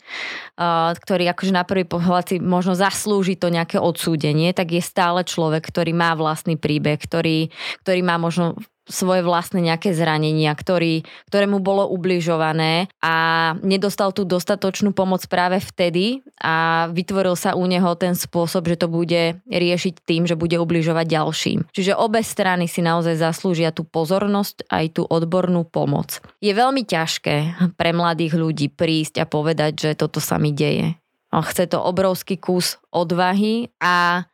ktorý 0.97 1.25
akože 1.37 1.53
na 1.53 1.69
prvý 1.69 1.85
pohľad 1.85 2.25
si 2.33 2.37
možno 2.41 2.73
zaslúži 2.73 3.37
to 3.37 3.53
nejaké 3.53 3.77
odsúdenie, 3.77 4.57
tak 4.57 4.73
je 4.73 4.81
stále 4.81 5.21
človek, 5.23 5.69
ktorý 5.69 5.93
má 5.93 6.17
vlastný 6.17 6.57
príbeh, 6.57 6.97
ktorý, 6.97 7.53
ktorý 7.85 8.01
má 8.01 8.17
možno 8.17 8.57
svoje 8.91 9.23
vlastné 9.23 9.63
nejaké 9.63 9.95
zranenia, 9.95 10.51
ktorý, 10.51 11.07
ktoré 11.31 11.47
mu 11.47 11.63
bolo 11.63 11.87
ubližované 11.87 12.91
a 12.99 13.15
nedostal 13.63 14.11
tú 14.11 14.27
dostatočnú 14.27 14.91
pomoc 14.91 15.23
práve 15.31 15.63
vtedy 15.63 16.27
a 16.43 16.87
vytvoril 16.91 17.39
sa 17.39 17.55
u 17.55 17.63
neho 17.71 17.95
ten 17.95 18.19
spôsob, 18.19 18.67
že 18.67 18.77
to 18.83 18.91
bude 18.91 19.39
riešiť 19.47 19.95
tým, 20.03 20.27
že 20.27 20.35
bude 20.35 20.59
ubližovať 20.59 21.07
ďalším. 21.07 21.59
Čiže 21.71 21.95
obe 21.95 22.27
strany 22.27 22.62
si 22.67 22.85
naozaj 22.85 23.19
zaslúžia 23.19 23.71
tú 23.71 23.87
pozornosť 23.87 24.67
aj 24.69 24.85
tú 24.99 25.03
odbornú 25.07 25.65
pomoc. 25.65 26.19
Je 26.43 26.53
veľmi 26.53 26.83
ťažké 26.83 27.37
pre 27.81 27.91
mladých 27.95 28.35
ľudí 28.37 28.69
prísť 28.73 29.23
a 29.23 29.27
povedať, 29.29 29.73
že 29.79 29.91
toto 29.99 30.19
sa 30.19 30.37
mi 30.37 30.51
deje. 30.51 30.99
Chce 31.33 31.65
to 31.73 31.81
obrovský 31.81 32.37
kus 32.37 32.77
odvahy 32.93 33.73
a 33.81 34.29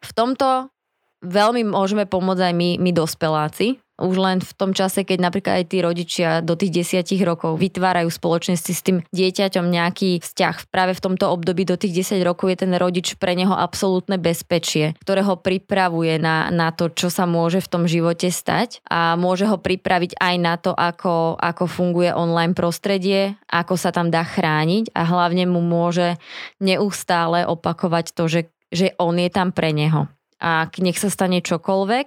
v 0.00 0.10
tomto 0.16 0.72
veľmi 1.20 1.68
môžeme 1.68 2.08
pomôcť 2.08 2.48
aj 2.48 2.54
my, 2.56 2.70
my 2.80 2.90
dospeláci. 2.96 3.76
Už 4.00 4.16
len 4.16 4.40
v 4.40 4.52
tom 4.56 4.72
čase, 4.72 5.04
keď 5.04 5.30
napríklad 5.30 5.54
aj 5.60 5.66
tí 5.68 5.78
rodičia 5.84 6.28
do 6.40 6.56
tých 6.56 6.82
desiatich 6.82 7.20
rokov 7.20 7.60
vytvárajú 7.60 8.08
spoločnosti 8.08 8.72
s 8.72 8.82
tým 8.82 8.98
dieťaťom 9.12 9.68
nejaký 9.68 10.24
vzťah. 10.24 10.72
Práve 10.72 10.96
v 10.96 11.04
tomto 11.04 11.28
období 11.28 11.68
do 11.68 11.76
tých 11.76 12.08
10 12.08 12.24
rokov 12.24 12.48
je 12.50 12.64
ten 12.64 12.72
rodič 12.74 13.20
pre 13.20 13.36
neho 13.36 13.52
absolútne 13.52 14.16
bezpečie, 14.16 14.96
ktoré 15.04 15.20
ho 15.20 15.36
pripravuje 15.36 16.16
na, 16.16 16.48
na 16.48 16.72
to, 16.72 16.88
čo 16.88 17.12
sa 17.12 17.28
môže 17.28 17.60
v 17.60 17.70
tom 17.70 17.84
živote 17.84 18.32
stať 18.32 18.80
a 18.88 19.20
môže 19.20 19.44
ho 19.44 19.60
pripraviť 19.60 20.16
aj 20.16 20.34
na 20.40 20.54
to, 20.56 20.72
ako, 20.72 21.36
ako 21.36 21.64
funguje 21.68 22.10
online 22.16 22.56
prostredie, 22.56 23.36
ako 23.52 23.76
sa 23.76 23.92
tam 23.92 24.08
dá 24.08 24.24
chrániť 24.24 24.96
a 24.96 25.04
hlavne 25.04 25.44
mu 25.44 25.60
môže 25.60 26.16
neustále 26.58 27.44
opakovať 27.44 28.16
to, 28.16 28.24
že, 28.26 28.40
že 28.72 28.96
on 28.96 29.20
je 29.20 29.28
tam 29.28 29.52
pre 29.52 29.76
neho 29.76 30.08
a 30.40 30.66
nech 30.80 30.96
sa 30.96 31.12
stane 31.12 31.44
čokoľvek, 31.44 32.06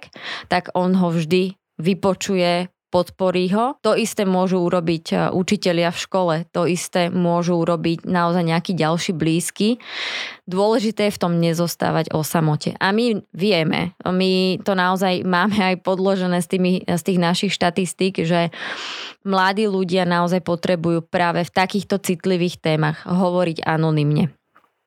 tak 0.50 0.74
on 0.74 0.98
ho 0.98 1.08
vždy 1.14 1.54
vypočuje, 1.78 2.74
podporí 2.94 3.50
ho. 3.50 3.74
To 3.82 3.98
isté 3.98 4.22
môžu 4.22 4.62
urobiť 4.62 5.04
e, 5.10 5.14
učitelia 5.34 5.90
v 5.90 5.98
škole, 5.98 6.34
to 6.54 6.70
isté 6.70 7.10
môžu 7.10 7.58
urobiť 7.58 8.06
naozaj 8.06 8.46
nejaký 8.46 8.78
ďalší 8.78 9.18
blízky. 9.18 9.82
Dôležité 10.46 11.10
je 11.10 11.16
v 11.18 11.22
tom 11.26 11.42
nezostávať 11.42 12.14
o 12.14 12.22
samote. 12.22 12.78
A 12.78 12.94
my 12.94 13.18
vieme, 13.34 13.98
my 14.06 14.62
to 14.62 14.78
naozaj 14.78 15.26
máme 15.26 15.58
aj 15.58 15.82
podložené 15.82 16.38
z, 16.38 16.48
tými, 16.54 16.72
z 16.86 17.02
tých 17.02 17.18
našich 17.18 17.52
štatistík, 17.58 18.22
že 18.22 18.54
mladí 19.26 19.66
ľudia 19.66 20.06
naozaj 20.06 20.46
potrebujú 20.46 21.02
práve 21.02 21.42
v 21.42 21.50
takýchto 21.50 21.98
citlivých 21.98 22.62
témach 22.62 23.02
hovoriť 23.02 23.66
anonymne 23.66 24.30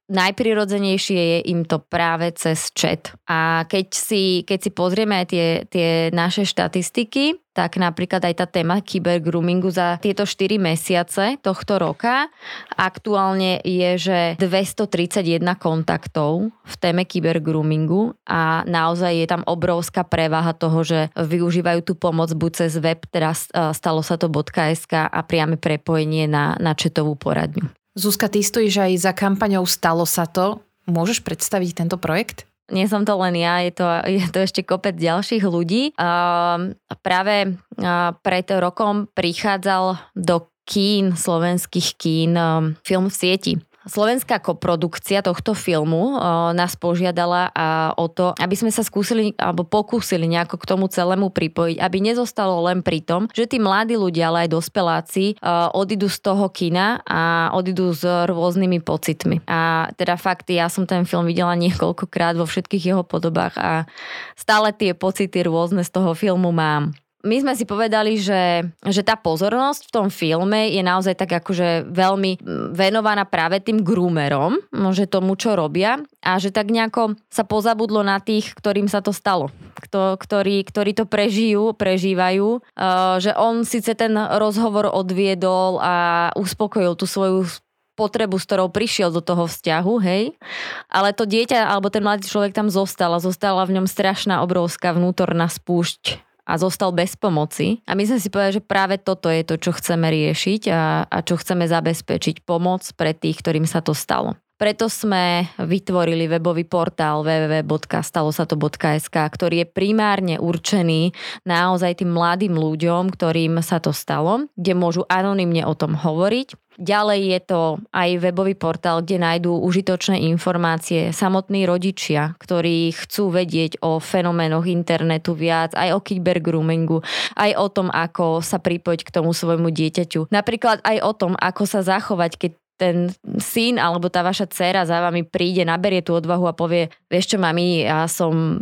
najprirodzenejšie 0.08 1.20
je 1.20 1.40
im 1.52 1.68
to 1.68 1.84
práve 1.84 2.32
cez 2.40 2.72
chat. 2.72 3.12
A 3.28 3.68
keď 3.68 3.88
si, 3.92 4.24
keď 4.48 4.60
si 4.60 4.72
pozrieme 4.72 5.24
aj 5.24 5.28
tie, 5.28 5.48
tie 5.68 5.90
naše 6.16 6.48
štatistiky, 6.48 7.36
tak 7.58 7.82
napríklad 7.82 8.22
aj 8.22 8.36
tá 8.38 8.46
téma 8.46 8.86
kybergroomingu 8.86 9.74
za 9.74 9.98
tieto 9.98 10.30
4 10.30 10.62
mesiace 10.62 11.42
tohto 11.42 11.82
roka 11.82 12.30
aktuálne 12.78 13.66
je, 13.66 13.98
že 13.98 14.20
231 14.38 15.42
kontaktov 15.58 16.54
v 16.54 16.76
téme 16.78 17.02
kybergroomingu 17.02 18.14
a 18.30 18.62
naozaj 18.70 19.10
je 19.10 19.26
tam 19.26 19.42
obrovská 19.50 20.06
prevaha 20.06 20.54
toho, 20.54 20.86
že 20.86 21.10
využívajú 21.18 21.82
tú 21.82 21.98
pomoc 21.98 22.30
buď 22.38 22.52
cez 22.70 22.78
web, 22.78 23.02
teraz 23.10 23.50
stalo 23.50 24.06
sa 24.06 24.22
to 24.22 24.30
.sk 24.30 25.10
a 25.10 25.20
priame 25.26 25.58
prepojenie 25.58 26.30
na, 26.30 26.54
na 26.62 26.78
četovú 26.78 27.18
poradňu. 27.18 27.87
Zuzka, 27.98 28.30
ty 28.30 28.46
stojíš 28.46 28.78
aj 28.78 28.94
za 29.02 29.12
kampaňou 29.18 29.66
Stalo 29.66 30.06
sa 30.06 30.30
to. 30.30 30.62
Môžeš 30.86 31.26
predstaviť 31.26 31.82
tento 31.82 31.98
projekt? 31.98 32.46
Nie 32.70 32.86
som 32.86 33.02
to 33.08 33.18
len 33.18 33.34
ja, 33.34 33.64
je 33.66 33.74
to, 33.74 33.86
je 34.06 34.28
to 34.30 34.40
ešte 34.44 34.62
kopec 34.62 34.94
ďalších 34.94 35.42
ľudí. 35.42 35.98
Uh, 35.98 36.78
práve 37.02 37.58
uh, 37.58 38.14
pred 38.22 38.46
rokom 38.60 39.10
prichádzal 39.18 40.14
do 40.14 40.46
kín, 40.68 41.16
slovenských 41.16 41.96
kín, 41.96 42.36
um, 42.36 42.76
film 42.84 43.08
v 43.08 43.16
sieti. 43.16 43.54
Slovenská 43.88 44.44
koprodukcia 44.44 45.24
tohto 45.24 45.56
filmu 45.56 46.20
nás 46.52 46.76
požiadala 46.76 47.50
o 47.96 48.12
to, 48.12 48.36
aby 48.36 48.54
sme 48.54 48.68
sa 48.68 48.84
skúsili 48.84 49.32
alebo 49.40 49.64
pokúsili 49.64 50.28
nejako 50.28 50.60
k 50.60 50.68
tomu 50.68 50.86
celému 50.92 51.32
pripojiť, 51.32 51.80
aby 51.80 51.98
nezostalo 52.04 52.60
len 52.68 52.84
pri 52.84 53.00
tom, 53.00 53.32
že 53.32 53.48
tí 53.48 53.58
mladí 53.64 53.96
ľudia, 53.96 54.28
ale 54.28 54.46
aj 54.46 54.60
dospeláci 54.60 55.40
odídu 55.72 56.12
z 56.12 56.20
toho 56.20 56.52
kina 56.52 57.00
a 57.08 57.56
odídu 57.56 57.96
s 57.96 58.04
rôznymi 58.04 58.84
pocitmi. 58.84 59.48
A 59.48 59.88
teda 59.96 60.20
fakt, 60.20 60.52
ja 60.52 60.68
som 60.68 60.84
ten 60.84 61.08
film 61.08 61.24
videla 61.24 61.56
niekoľkokrát 61.56 62.36
vo 62.36 62.44
všetkých 62.44 62.92
jeho 62.92 63.08
podobách 63.08 63.56
a 63.56 63.88
stále 64.36 64.76
tie 64.76 64.92
pocity 64.92 65.48
rôzne 65.48 65.88
z 65.88 65.90
toho 65.96 66.12
filmu 66.12 66.52
mám 66.52 66.92
my 67.26 67.42
sme 67.42 67.54
si 67.58 67.66
povedali, 67.66 68.22
že, 68.22 68.62
že 68.86 69.02
tá 69.02 69.18
pozornosť 69.18 69.90
v 69.90 69.94
tom 69.94 70.08
filme 70.14 70.70
je 70.70 70.86
naozaj 70.86 71.18
tak 71.18 71.42
akože 71.42 71.90
veľmi 71.90 72.46
venovaná 72.78 73.26
práve 73.26 73.58
tým 73.58 73.82
groomerom, 73.82 74.62
že 74.94 75.10
tomu, 75.10 75.34
čo 75.34 75.58
robia 75.58 75.98
a 76.22 76.38
že 76.38 76.54
tak 76.54 76.70
nejako 76.70 77.18
sa 77.34 77.42
pozabudlo 77.42 78.06
na 78.06 78.22
tých, 78.22 78.54
ktorým 78.54 78.86
sa 78.86 79.02
to 79.02 79.10
stalo. 79.10 79.50
Kto, 79.78 80.18
ktorí, 80.22 80.62
ktorí 80.62 80.94
to 80.94 81.10
prežijú, 81.10 81.74
prežívajú, 81.74 82.62
uh, 82.62 83.18
že 83.18 83.34
on 83.34 83.66
síce 83.66 83.98
ten 83.98 84.14
rozhovor 84.14 84.90
odviedol 84.90 85.82
a 85.82 86.30
uspokojil 86.38 86.94
tú 86.94 87.10
svoju 87.10 87.50
potrebu, 87.98 88.38
s 88.38 88.46
ktorou 88.46 88.70
prišiel 88.70 89.10
do 89.10 89.26
toho 89.26 89.50
vzťahu, 89.50 89.94
hej. 90.06 90.38
Ale 90.86 91.18
to 91.18 91.26
dieťa, 91.26 91.66
alebo 91.66 91.90
ten 91.90 92.06
mladý 92.06 92.30
človek 92.30 92.54
tam 92.54 92.70
zostal 92.70 93.10
a 93.18 93.20
zostala 93.20 93.66
v 93.66 93.82
ňom 93.82 93.90
strašná, 93.90 94.46
obrovská 94.46 94.94
vnútorná 94.94 95.50
spúšť 95.50 96.27
a 96.48 96.56
zostal 96.56 96.96
bez 96.96 97.20
pomoci. 97.20 97.84
A 97.84 97.92
my 97.92 98.08
sme 98.08 98.24
si 98.24 98.32
povedali, 98.32 98.58
že 98.58 98.64
práve 98.64 98.96
toto 98.96 99.28
je 99.28 99.44
to, 99.44 99.60
čo 99.60 99.76
chceme 99.76 100.08
riešiť 100.08 100.72
a, 100.72 101.04
a 101.04 101.18
čo 101.20 101.36
chceme 101.36 101.68
zabezpečiť 101.68 102.48
pomoc 102.48 102.88
pre 102.96 103.12
tých, 103.12 103.44
ktorým 103.44 103.68
sa 103.68 103.84
to 103.84 103.92
stalo. 103.92 104.40
Preto 104.58 104.90
sme 104.90 105.46
vytvorili 105.62 106.26
webový 106.26 106.66
portál 106.66 107.22
www.stalosato.sk, 107.22 109.14
ktorý 109.14 109.62
je 109.62 109.68
primárne 109.70 110.42
určený 110.42 111.14
naozaj 111.46 112.02
tým 112.02 112.10
mladým 112.10 112.58
ľuďom, 112.58 113.14
ktorým 113.14 113.62
sa 113.62 113.78
to 113.78 113.94
stalo, 113.94 114.50
kde 114.58 114.74
môžu 114.74 115.06
anonymne 115.14 115.62
o 115.62 115.78
tom 115.78 115.94
hovoriť. 115.94 116.58
Ďalej 116.78 117.22
je 117.34 117.40
to 117.42 117.62
aj 117.90 118.10
webový 118.22 118.54
portál, 118.54 119.02
kde 119.02 119.18
nájdú 119.18 119.62
užitočné 119.62 120.22
informácie 120.30 121.10
samotní 121.10 121.66
rodičia, 121.66 122.38
ktorí 122.38 122.94
chcú 122.94 123.34
vedieť 123.34 123.82
o 123.82 123.98
fenoménoch 123.98 124.66
internetu 124.70 125.34
viac, 125.34 125.74
aj 125.74 125.98
o 125.98 126.00
kybergroomingu, 126.02 127.02
aj 127.34 127.52
o 127.58 127.68
tom, 127.74 127.90
ako 127.90 128.46
sa 128.46 128.62
pripojiť 128.62 129.02
k 129.06 129.14
tomu 129.14 129.34
svojmu 129.34 129.74
dieťaťu. 129.74 130.30
Napríklad 130.30 130.86
aj 130.86 130.98
o 131.02 131.12
tom, 131.18 131.34
ako 131.38 131.66
sa 131.66 131.82
zachovať, 131.82 132.38
keď 132.38 132.52
ten 132.78 133.10
syn 133.42 133.82
alebo 133.82 134.08
tá 134.08 134.22
vaša 134.22 134.46
dcéra 134.48 134.86
za 134.86 135.02
vami 135.02 135.26
príde, 135.26 135.66
naberie 135.66 136.06
tú 136.06 136.14
odvahu 136.14 136.46
a 136.46 136.54
povie, 136.54 136.94
vieš 137.10 137.36
čo 137.36 137.38
mami, 137.42 137.84
ja 137.84 138.06
som 138.06 138.62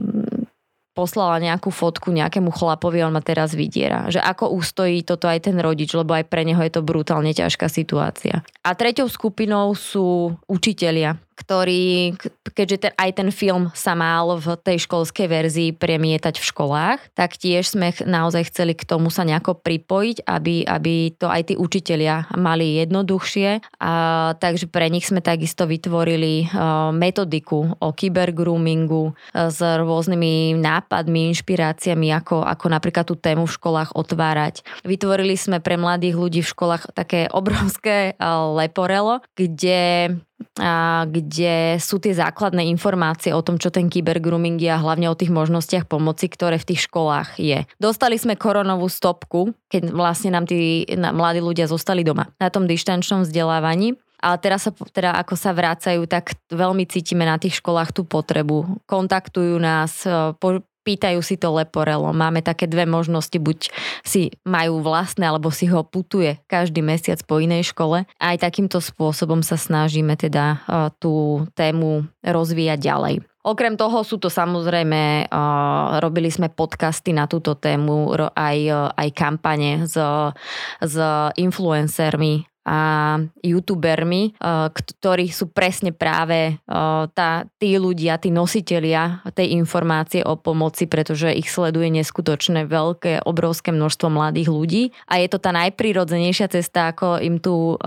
poslala 0.95 1.43
nejakú 1.43 1.67
fotku 1.75 2.15
nejakému 2.15 2.55
chlapovi, 2.55 3.03
on 3.03 3.11
ma 3.11 3.19
teraz 3.19 3.51
vydiera. 3.51 4.07
Že 4.07 4.23
ako 4.23 4.55
ustojí 4.55 5.03
toto 5.03 5.27
aj 5.27 5.51
ten 5.51 5.59
rodič, 5.59 5.91
lebo 5.91 6.15
aj 6.15 6.31
pre 6.31 6.47
neho 6.47 6.63
je 6.63 6.71
to 6.71 6.81
brutálne 6.81 7.35
ťažká 7.35 7.67
situácia. 7.67 8.47
A 8.63 8.71
treťou 8.71 9.11
skupinou 9.11 9.75
sú 9.75 10.31
učitelia, 10.47 11.19
ktorý, 11.35 12.15
keďže 12.55 12.77
ten, 12.87 12.93
aj 12.95 13.11
ten 13.19 13.29
film 13.29 13.67
sa 13.75 13.91
mal 13.91 14.39
v 14.39 14.55
tej 14.55 14.87
školskej 14.87 15.27
verzii 15.27 15.69
premietať 15.75 16.39
v 16.39 16.47
školách, 16.47 16.99
tak 17.11 17.35
tiež 17.35 17.75
sme 17.75 17.91
naozaj 18.07 18.47
chceli 18.49 18.71
k 18.71 18.87
tomu 18.87 19.11
sa 19.11 19.27
nejako 19.27 19.59
pripojiť, 19.59 20.23
aby, 20.23 20.63
aby 20.63 21.11
to 21.19 21.27
aj 21.27 21.51
tí 21.51 21.53
učitelia 21.59 22.31
mali 22.39 22.79
jednoduchšie. 22.79 23.59
A, 23.83 23.93
takže 24.39 24.71
pre 24.71 24.87
nich 24.87 25.05
sme 25.05 25.19
takisto 25.19 25.67
vytvorili 25.67 26.47
uh, 26.47 26.95
metodiku 26.95 27.75
o 27.75 27.87
kybergroomingu 27.91 29.11
uh, 29.11 29.51
s 29.51 29.59
rôznymi 29.59 30.55
nápadmi, 30.55 31.35
inšpiráciami, 31.35 32.15
ako, 32.15 32.47
ako 32.47 32.65
napríklad 32.71 33.03
tú 33.03 33.19
tému 33.19 33.43
v 33.43 33.55
školách 33.59 33.91
otvárať. 33.91 34.63
Vytvorili 34.87 35.35
sme 35.35 35.59
pre 35.59 35.75
mladých 35.75 36.15
ľudí 36.15 36.41
v 36.41 36.51
školách 36.55 36.95
také 36.95 37.27
obrovské 37.27 38.15
uh, 38.15 38.55
leporelo, 38.55 39.19
kde 39.35 40.15
a 40.59 41.03
kde 41.07 41.79
sú 41.79 41.99
tie 41.99 42.11
základné 42.11 42.67
informácie 42.67 43.31
o 43.31 43.39
tom, 43.39 43.55
čo 43.55 43.71
ten 43.71 43.87
kybergrooming 43.87 44.59
je 44.59 44.71
a 44.71 44.79
hlavne 44.79 45.07
o 45.07 45.15
tých 45.15 45.31
možnostiach 45.31 45.87
pomoci, 45.87 46.27
ktoré 46.27 46.59
v 46.59 46.75
tých 46.75 46.91
školách 46.91 47.39
je. 47.39 47.63
Dostali 47.79 48.19
sme 48.19 48.35
koronovú 48.35 48.91
stopku, 48.91 49.55
keď 49.71 49.95
vlastne 49.95 50.35
nám 50.35 50.47
tí 50.47 50.83
mladí 50.95 51.39
ľudia 51.39 51.71
zostali 51.71 52.03
doma 52.03 52.31
na 52.39 52.51
tom 52.51 52.67
dištančnom 52.67 53.23
vzdelávaní. 53.23 53.95
Ale 54.25 54.41
teraz 54.41 54.65
sa, 54.65 54.71
teda 54.73 55.21
ako 55.21 55.37
sa 55.37 55.53
vrácajú, 55.53 56.07
tak 56.09 56.33
veľmi 56.49 56.87
cítime 56.89 57.29
na 57.29 57.37
tých 57.37 57.61
školách 57.61 57.93
tú 57.93 58.07
potrebu. 58.07 58.81
Kontaktujú 58.89 59.59
nás, 59.61 60.01
po, 60.41 60.65
pýtajú 60.85 61.19
si 61.25 61.41
to 61.41 61.49
leporelo. 61.49 62.13
Máme 62.13 62.45
také 62.45 62.69
dve 62.69 62.85
možnosti, 62.85 63.35
buď 63.35 63.73
si 64.05 64.29
majú 64.45 64.85
vlastné, 64.85 65.25
alebo 65.25 65.49
si 65.49 65.65
ho 65.65 65.81
putuje 65.81 66.37
každý 66.45 66.85
mesiac 66.85 67.17
po 67.25 67.41
inej 67.41 67.73
škole. 67.73 68.05
Aj 68.21 68.37
takýmto 68.37 68.77
spôsobom 68.77 69.41
sa 69.41 69.57
snažíme 69.57 70.13
teda 70.13 70.61
tú 71.01 71.43
tému 71.57 72.05
rozvíjať 72.21 72.79
ďalej. 72.79 73.15
Okrem 73.45 73.77
toho 73.77 74.01
sú 74.01 74.17
to 74.17 74.25
samozrejme, 74.25 75.29
uh, 75.29 76.01
robili 76.01 76.33
sme 76.33 76.49
podcasty 76.49 77.13
na 77.13 77.29
túto 77.29 77.53
tému, 77.53 78.09
aj, 78.33 78.57
aj 78.97 79.09
kampane 79.13 79.85
s, 79.85 79.93
s 80.81 80.95
influencermi 81.37 82.54
a 82.65 83.21
youtubermi, 83.45 84.33
ktorí 84.73 85.29
sú 85.29 85.53
presne 85.53 85.93
práve 85.93 86.57
tá, 87.13 87.45
tí 87.61 87.77
ľudia, 87.77 88.17
tí 88.17 88.33
nositelia 88.33 89.21
tej 89.37 89.53
informácie 89.53 90.25
o 90.25 90.33
pomoci, 90.33 90.89
pretože 90.89 91.29
ich 91.29 91.47
sleduje 91.47 91.93
neskutočné 91.93 92.65
veľké, 92.65 93.21
obrovské 93.23 93.69
množstvo 93.69 94.09
mladých 94.09 94.49
ľudí 94.49 94.83
a 95.05 95.21
je 95.21 95.27
to 95.29 95.37
tá 95.37 95.53
najprirodzenejšia 95.53 96.49
cesta, 96.49 96.89
ako 96.89 97.21
im 97.21 97.37
tú 97.37 97.77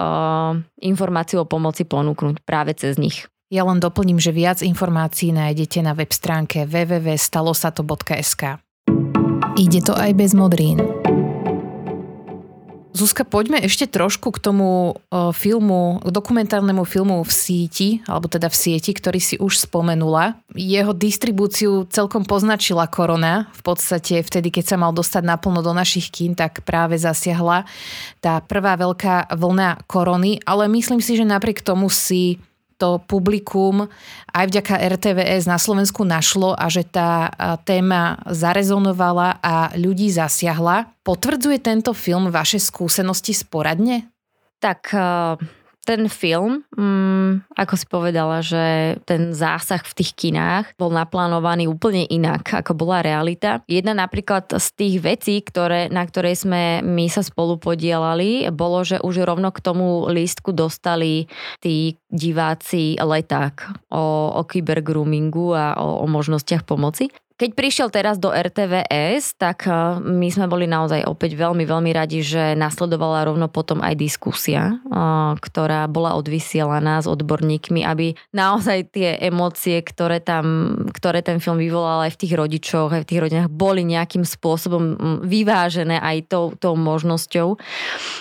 informáciu 0.79 1.43
o 1.43 1.51
pomoci 1.51 1.83
ponúknuť 1.83 2.47
práve 2.47 2.79
cez 2.79 3.03
nich. 3.03 3.27
Ja 3.49 3.65
len 3.65 3.81
doplním, 3.81 4.21
že 4.21 4.31
viac 4.31 4.61
informácií 4.61 5.33
nájdete 5.33 5.81
na 5.81 5.97
web 5.97 6.13
stránke 6.13 6.69
www.stalosato.sk. 6.69 8.61
Ide 9.57 9.81
to 9.83 9.97
aj 9.97 10.13
bez 10.15 10.37
modrín. 10.37 11.08
Zuzka, 12.97 13.23
poďme 13.23 13.63
ešte 13.63 13.87
trošku 13.87 14.33
k 14.35 14.43
tomu 14.43 14.99
filmu, 15.37 16.01
k 16.03 16.09
dokumentárnemu 16.09 16.83
filmu 16.83 17.23
v 17.23 17.31
síti, 17.31 17.89
alebo 18.09 18.27
teda 18.27 18.49
v 18.51 18.57
sieti, 18.59 18.91
ktorý 18.97 19.21
si 19.23 19.37
už 19.39 19.69
spomenula. 19.69 20.41
Jeho 20.57 20.97
distribúciu 20.97 21.87
celkom 21.93 22.25
poznačila 22.25 22.89
korona. 22.91 23.53
V 23.55 23.63
podstate 23.63 24.25
vtedy, 24.25 24.51
keď 24.51 24.75
sa 24.75 24.77
mal 24.81 24.97
dostať 24.97 25.23
naplno 25.23 25.61
do 25.63 25.77
našich 25.77 26.11
kín, 26.11 26.35
tak 26.35 26.67
práve 26.67 26.99
zasiahla 26.99 27.69
tá 28.19 28.41
prvá 28.43 28.75
veľká 28.75 29.31
vlna 29.37 29.85
korony, 29.87 30.43
ale 30.43 30.67
myslím 30.67 30.99
si, 30.99 31.15
že 31.15 31.29
napriek 31.29 31.63
tomu 31.63 31.93
si 31.93 32.43
to 32.79 33.03
publikum 33.05 33.91
aj 34.31 34.45
vďaka 34.49 34.75
RTVS 34.97 35.51
na 35.51 35.59
Slovensku 35.59 36.07
našlo 36.07 36.55
a 36.55 36.71
že 36.71 36.87
tá 36.87 37.29
téma 37.67 38.23
zarezonovala 38.31 39.43
a 39.43 39.75
ľudí 39.75 40.09
zasiahla. 40.15 40.95
Potvrdzuje 41.03 41.59
tento 41.59 41.91
film 41.93 42.31
vaše 42.31 42.63
skúsenosti 42.63 43.35
z 43.35 43.43
poradne? 43.51 44.07
Tak 44.63 44.95
ten 45.89 46.05
film, 46.13 46.69
mm, 46.77 47.49
ako 47.57 47.75
si 47.81 47.87
povedala, 47.89 48.45
že 48.45 49.01
ten 49.09 49.33
zásah 49.33 49.81
v 49.81 49.97
tých 49.97 50.13
kinách 50.13 50.77
bol 50.77 50.93
naplánovaný 50.93 51.65
úplne 51.65 52.05
inak, 52.13 52.61
ako 52.61 52.77
bola 52.77 53.01
realita. 53.01 53.65
Jedna 53.65 53.97
napríklad 53.97 54.53
z 54.53 54.69
tých 54.77 55.01
vecí, 55.01 55.41
ktoré, 55.41 55.89
na 55.89 56.05
ktorej 56.05 56.45
sme 56.45 56.85
my 56.85 57.09
sa 57.09 57.25
spolu 57.25 57.57
podielali, 57.57 58.53
bolo, 58.53 58.85
že 58.85 59.01
už 59.01 59.25
rovno 59.25 59.49
k 59.49 59.65
tomu 59.65 60.05
lístku 60.13 60.53
dostali 60.53 61.25
tí 61.65 61.97
diváci 62.13 63.01
leták 63.01 63.89
o, 63.89 64.37
o 64.37 64.43
kybergroomingu 64.45 65.57
a 65.57 65.81
o, 65.81 66.05
o 66.05 66.07
možnostiach 66.07 66.69
pomoci. 66.69 67.09
Keď 67.39 67.55
prišiel 67.55 67.89
teraz 67.95 68.19
do 68.19 68.35
RTVS, 68.35 69.39
tak 69.39 69.71
eh, 69.71 70.03
my 70.03 70.27
sme 70.27 70.51
boli 70.51 70.67
naozaj 70.67 71.07
opäť 71.07 71.39
veľmi, 71.39 71.63
veľmi 71.63 71.95
radi, 71.95 72.19
že 72.19 72.59
nasledovala 72.59 73.31
rovno 73.31 73.47
potom 73.47 73.79
aj 73.79 73.95
diskusia, 73.95 74.75
eh, 74.75 75.33
ktorá 75.39 75.87
bola 75.87 76.19
odvysielaná 76.19 76.99
s 76.99 77.07
odborníkmi, 77.07 77.87
aby 77.87 78.19
naozaj 78.35 78.91
tie 78.91 79.23
emócie, 79.23 79.79
ktoré, 79.87 80.19
tam, 80.19 80.75
ktoré 80.91 81.23
ten 81.23 81.39
film 81.39 81.63
vyvolal 81.63 82.11
aj 82.11 82.19
v 82.19 82.21
tých 82.27 82.35
rodičoch, 82.35 82.91
aj 82.91 83.03
v 83.07 83.09
tých 83.15 83.23
rodinách, 83.23 83.55
boli 83.55 83.87
nejakým 83.87 84.27
spôsobom 84.27 84.99
vyvážené 85.23 86.03
aj 86.03 86.27
tou, 86.27 86.47
tou 86.59 86.75
možnosťou. 86.75 87.55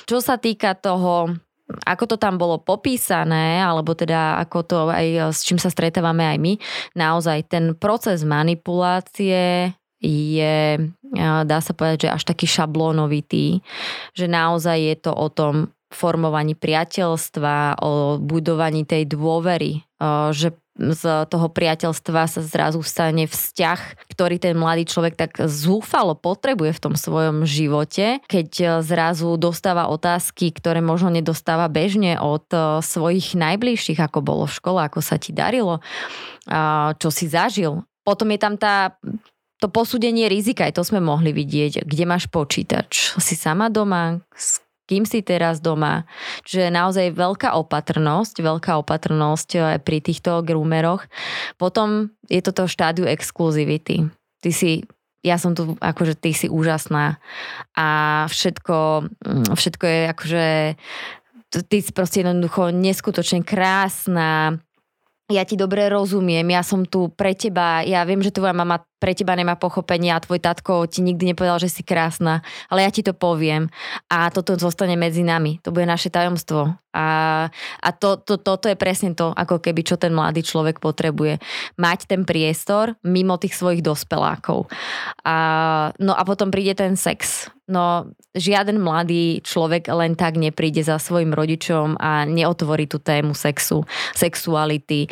Čo 0.06 0.18
sa 0.22 0.38
týka 0.38 0.78
toho 0.78 1.34
ako 1.68 2.04
to 2.12 2.16
tam 2.16 2.40
bolo 2.40 2.64
popísané, 2.64 3.60
alebo 3.60 3.92
teda 3.92 4.40
ako 4.48 4.60
to 4.64 4.78
aj 4.88 5.36
s 5.36 5.44
čím 5.44 5.60
sa 5.60 5.68
stretávame 5.68 6.24
aj 6.24 6.38
my, 6.40 6.54
naozaj 6.96 7.52
ten 7.52 7.76
proces 7.76 8.24
manipulácie 8.24 9.76
je, 10.00 10.58
dá 11.44 11.60
sa 11.60 11.74
povedať, 11.74 12.08
že 12.08 12.14
až 12.14 12.24
taký 12.24 12.46
šablónovitý, 12.46 13.66
že 14.14 14.26
naozaj 14.30 14.78
je 14.78 14.96
to 15.02 15.12
o 15.12 15.28
tom 15.28 15.74
formovaní 15.88 16.54
priateľstva, 16.54 17.80
o 17.80 18.20
budovaní 18.20 18.84
tej 18.84 19.08
dôvery, 19.08 19.82
že 20.36 20.52
z 20.78 21.04
toho 21.28 21.48
priateľstva 21.50 22.30
sa 22.30 22.42
zrazu 22.46 22.80
stane 22.86 23.26
vzťah, 23.26 24.08
ktorý 24.14 24.38
ten 24.38 24.54
mladý 24.54 24.86
človek 24.86 25.18
tak 25.18 25.32
zúfalo 25.50 26.14
potrebuje 26.14 26.78
v 26.78 26.84
tom 26.84 26.94
svojom 26.94 27.44
živote, 27.44 28.22
keď 28.30 28.50
e, 28.58 28.66
zrazu 28.86 29.34
dostáva 29.36 29.90
otázky, 29.90 30.54
ktoré 30.54 30.80
možno 30.80 31.10
nedostáva 31.10 31.66
bežne 31.68 32.22
od 32.22 32.46
e, 32.54 32.80
svojich 32.86 33.34
najbližších, 33.34 33.98
ako 33.98 34.22
bolo 34.22 34.44
v 34.46 34.56
škole, 34.56 34.80
ako 34.82 35.02
sa 35.02 35.18
ti 35.18 35.34
darilo, 35.34 35.82
čo 36.98 37.10
si 37.12 37.28
zažil. 37.28 37.84
Potom 38.08 38.32
je 38.32 38.40
tam 38.40 38.56
tá 38.56 38.96
to 39.58 39.68
posúdenie 39.74 40.30
rizika, 40.30 40.70
aj 40.70 40.78
to 40.78 40.84
sme 40.86 41.02
mohli 41.02 41.34
vidieť, 41.34 41.82
kde 41.82 42.04
máš 42.06 42.30
počítač. 42.30 43.18
Si 43.18 43.34
sama 43.34 43.74
doma, 43.74 44.22
s 44.38 44.62
kým 44.88 45.04
si 45.04 45.20
teraz 45.22 45.60
doma. 45.60 46.08
Čiže 46.48 46.72
naozaj 46.72 47.14
veľká 47.14 47.54
opatrnosť, 47.54 48.40
veľká 48.40 48.80
opatrnosť 48.82 49.50
eh, 49.56 49.62
pri 49.84 50.00
týchto 50.00 50.42
groomeroch. 50.42 51.06
Potom 51.60 52.16
je 52.32 52.40
toto 52.40 52.66
štádiu 52.66 53.06
exkluzivity. 53.06 54.08
Ty 54.42 54.52
si 54.56 54.88
ja 55.26 55.36
som 55.36 55.52
tu, 55.52 55.76
akože 55.84 56.16
ty 56.16 56.32
si 56.32 56.48
úžasná 56.48 57.20
a 57.76 57.88
všetko, 58.32 58.78
mm, 59.28 59.48
všetko 59.60 59.84
je 59.84 60.02
akože 60.16 60.46
ty 61.68 61.78
si 61.84 61.92
proste 61.92 62.24
jednoducho 62.24 62.72
neskutočne 62.72 63.44
krásna, 63.44 64.56
ja 65.28 65.44
ti 65.44 65.60
dobre 65.60 65.92
rozumiem, 65.92 66.48
ja 66.48 66.64
som 66.64 66.88
tu 66.88 67.12
pre 67.12 67.36
teba, 67.36 67.84
ja 67.84 68.08
viem, 68.08 68.24
že 68.24 68.32
tvoja 68.32 68.56
mama 68.56 68.80
pre 68.98 69.14
teba 69.14 69.38
nemá 69.38 69.54
pochopenie 69.58 70.10
a 70.10 70.22
tvoj 70.22 70.42
tatko 70.42 70.90
ti 70.90 71.06
nikdy 71.06 71.34
nepovedal, 71.34 71.62
že 71.62 71.70
si 71.70 71.86
krásna, 71.86 72.42
ale 72.70 72.82
ja 72.82 72.90
ti 72.90 73.06
to 73.06 73.14
poviem 73.14 73.70
a 74.10 74.34
toto 74.34 74.58
zostane 74.58 74.98
medzi 74.98 75.22
nami. 75.22 75.62
To 75.62 75.70
bude 75.70 75.86
naše 75.86 76.10
tajomstvo. 76.10 76.74
A, 76.98 77.08
a 77.78 77.90
to, 77.94 78.18
to, 78.18 78.42
toto 78.42 78.66
je 78.66 78.74
presne 78.74 79.14
to, 79.14 79.30
ako 79.30 79.62
keby 79.62 79.86
čo 79.86 80.02
ten 80.02 80.10
mladý 80.18 80.42
človek 80.42 80.82
potrebuje. 80.82 81.38
Mať 81.78 82.10
ten 82.10 82.26
priestor 82.26 82.98
mimo 83.06 83.38
tých 83.38 83.54
svojich 83.54 83.86
dospelákov. 83.86 84.66
A, 85.22 85.36
no 86.02 86.18
a 86.18 86.22
potom 86.26 86.50
príde 86.50 86.74
ten 86.74 86.98
sex. 86.98 87.54
No 87.70 88.10
žiaden 88.34 88.82
mladý 88.82 89.46
človek 89.46 89.94
len 89.94 90.18
tak 90.18 90.42
nepríde 90.42 90.82
za 90.82 90.98
svojim 90.98 91.38
rodičom 91.38 92.02
a 92.02 92.26
neotvorí 92.26 92.90
tú 92.90 92.98
tému 92.98 93.38
sexu, 93.38 93.86
sexuality. 94.18 95.06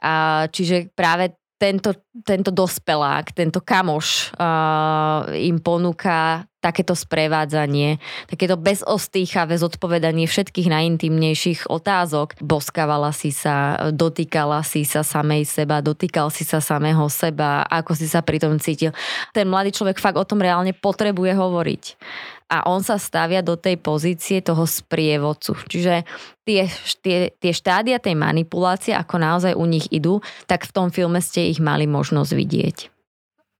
A, 0.00 0.48
čiže 0.48 0.88
práve 0.96 1.36
tento, 1.58 1.92
tento 2.24 2.50
dospelák, 2.54 3.36
tento 3.36 3.60
kamoš 3.60 4.32
uh, 4.38 5.28
im 5.36 5.60
ponúka 5.60 6.47
takéto 6.58 6.98
sprevádzanie, 6.98 8.02
takéto 8.26 8.58
bezostýchavé 8.58 9.58
zodpovedanie 9.58 10.26
všetkých 10.26 10.68
najintimnejších 10.68 11.70
otázok. 11.70 12.34
Boskávala 12.42 13.14
si 13.14 13.30
sa, 13.30 13.78
dotýkala 13.94 14.66
si 14.66 14.82
sa 14.82 15.06
samej 15.06 15.46
seba, 15.46 15.78
dotýkal 15.78 16.34
si 16.34 16.42
sa 16.42 16.58
samého 16.58 17.06
seba, 17.06 17.62
ako 17.70 17.94
si 17.94 18.10
sa 18.10 18.26
pri 18.26 18.42
tom 18.42 18.58
cítil. 18.58 18.90
Ten 19.30 19.46
mladý 19.46 19.70
človek 19.70 20.02
fakt 20.02 20.18
o 20.18 20.26
tom 20.26 20.42
reálne 20.42 20.74
potrebuje 20.74 21.32
hovoriť 21.38 21.84
a 22.48 22.64
on 22.64 22.80
sa 22.80 22.96
stavia 22.96 23.44
do 23.44 23.60
tej 23.60 23.76
pozície 23.76 24.40
toho 24.40 24.64
sprievodcu. 24.64 25.52
Čiže 25.68 26.08
tie, 26.48 26.64
tie, 27.04 27.18
tie 27.36 27.52
štádia 27.52 28.00
tej 28.00 28.16
manipulácie, 28.16 28.96
ako 28.96 29.20
naozaj 29.20 29.52
u 29.52 29.68
nich 29.68 29.84
idú, 29.92 30.24
tak 30.48 30.64
v 30.64 30.72
tom 30.72 30.88
filme 30.88 31.20
ste 31.20 31.52
ich 31.52 31.60
mali 31.60 31.84
možnosť 31.84 32.32
vidieť. 32.32 32.97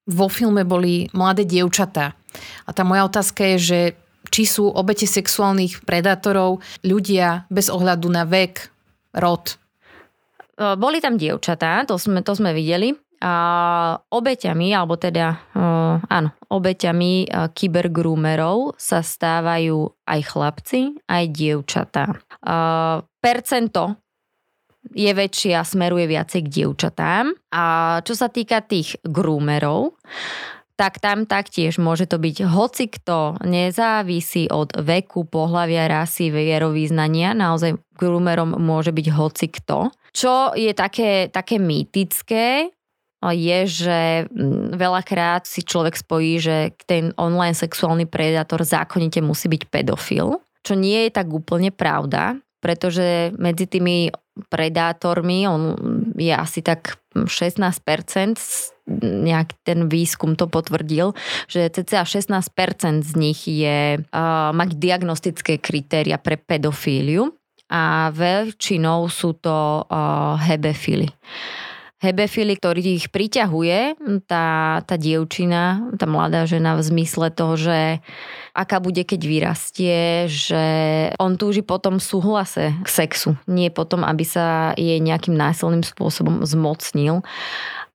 Vo 0.09 0.33
filme 0.33 0.65
boli 0.65 1.05
mladé 1.13 1.45
dievčatá. 1.45 2.17
A 2.65 2.71
tá 2.73 2.81
moja 2.81 3.05
otázka 3.05 3.45
je, 3.55 3.59
že 3.61 3.81
či 4.33 4.49
sú 4.49 4.69
obete 4.69 5.05
sexuálnych 5.05 5.85
predátorov 5.85 6.65
ľudia 6.85 7.45
bez 7.53 7.69
ohľadu 7.69 8.09
na 8.09 8.25
vek, 8.25 8.73
rod. 9.17 9.57
Boli 10.57 10.99
tam 10.99 11.21
dievčatá, 11.21 11.85
to 11.85 12.01
sme, 12.01 12.25
to 12.25 12.33
sme 12.33 12.53
videli. 12.57 12.97
A 13.19 13.35
obeťami, 14.15 14.71
alebo 14.71 14.95
teda, 14.95 15.43
uh, 15.59 15.99
áno, 16.07 16.31
obeťami 16.55 17.27
uh, 17.27 17.51
kybergroomerov 17.51 18.79
sa 18.79 19.03
stávajú 19.03 19.91
aj 20.07 20.21
chlapci, 20.23 21.03
aj 21.03 21.25
dievčatá. 21.35 22.15
Percento 23.19 23.99
je 24.95 25.11
väčšie 25.11 25.53
a 25.59 25.67
smeruje 25.67 26.07
viacej 26.09 26.41
k 26.47 26.53
dievčatám. 26.63 27.35
A 27.53 27.65
čo 28.03 28.15
sa 28.15 28.31
týka 28.31 28.63
tých 28.65 28.99
groomerov, 29.05 29.99
tak 30.79 31.03
tam 31.03 31.27
taktiež 31.27 31.83
môže 31.83 32.07
to 32.07 32.23
byť 32.23 32.47
hoci 32.47 32.87
kto, 32.87 33.43
nezávisí 33.43 34.47
od 34.47 34.79
veku, 34.79 35.27
pohľavia, 35.27 35.91
rasy, 35.91 36.31
vierovýznania, 36.31 37.35
naozaj 37.35 37.75
groomerom 37.99 38.55
môže 38.63 38.95
byť 38.95 39.07
hoci 39.11 39.47
kto. 39.51 39.91
Čo 40.15 40.55
je 40.55 40.71
také, 40.79 41.35
také 41.35 41.59
mýtické, 41.59 42.71
je, 43.19 43.59
že 43.67 44.31
veľakrát 44.79 45.43
si 45.43 45.67
človek 45.67 45.99
spojí, 45.99 46.39
že 46.39 46.57
ten 46.87 47.11
online 47.19 47.59
sexuálny 47.59 48.07
predátor 48.07 48.63
zákonite 48.63 49.19
musí 49.19 49.51
byť 49.51 49.63
pedofil, 49.67 50.39
čo 50.63 50.79
nie 50.79 51.07
je 51.07 51.11
tak 51.11 51.27
úplne 51.27 51.75
pravda, 51.75 52.39
pretože 52.59 53.31
medzi 53.39 53.67
tými 53.67 54.11
predátormi, 54.47 55.51
on 55.51 55.75
je 56.15 56.31
asi 56.31 56.63
tak 56.63 56.99
16%, 57.15 57.59
nejaký 59.03 59.55
ten 59.67 59.91
výskum 59.91 60.39
to 60.39 60.47
potvrdil, 60.47 61.13
že 61.51 61.67
cca 61.71 62.07
16% 62.07 63.03
z 63.03 63.13
nich 63.19 63.41
je 63.51 63.99
uh, 63.99 64.51
mať 64.55 64.79
diagnostické 64.79 65.59
kritéria 65.59 66.17
pre 66.17 66.39
pedofíliu 66.39 67.35
a 67.69 68.15
väčšinou 68.15 69.11
sú 69.13 69.37
to 69.37 69.85
uh, 69.85 70.39
hebefily 70.41 71.11
hebefily, 71.99 72.55
ktorý 72.59 72.99
ich 72.99 73.11
priťahuje, 73.11 73.99
tá, 74.31 74.81
tá 74.87 74.95
dievčina, 74.95 75.91
tá 75.99 76.07
mladá 76.07 76.47
žena 76.47 76.79
v 76.79 76.87
zmysle 76.87 77.35
toho, 77.35 77.59
že 77.59 77.79
aká 78.55 78.79
bude, 78.79 79.03
keď 79.03 79.21
vyrastie, 79.27 80.27
že 80.31 80.65
on 81.19 81.35
túži 81.35 81.67
potom 81.67 81.99
súhlase 81.99 82.75
k 82.83 82.89
sexu, 82.89 83.35
nie 83.51 83.71
potom, 83.71 84.07
aby 84.07 84.23
sa 84.23 84.75
jej 84.79 85.03
nejakým 85.03 85.35
násilným 85.35 85.83
spôsobom 85.83 86.47
zmocnil. 86.47 87.27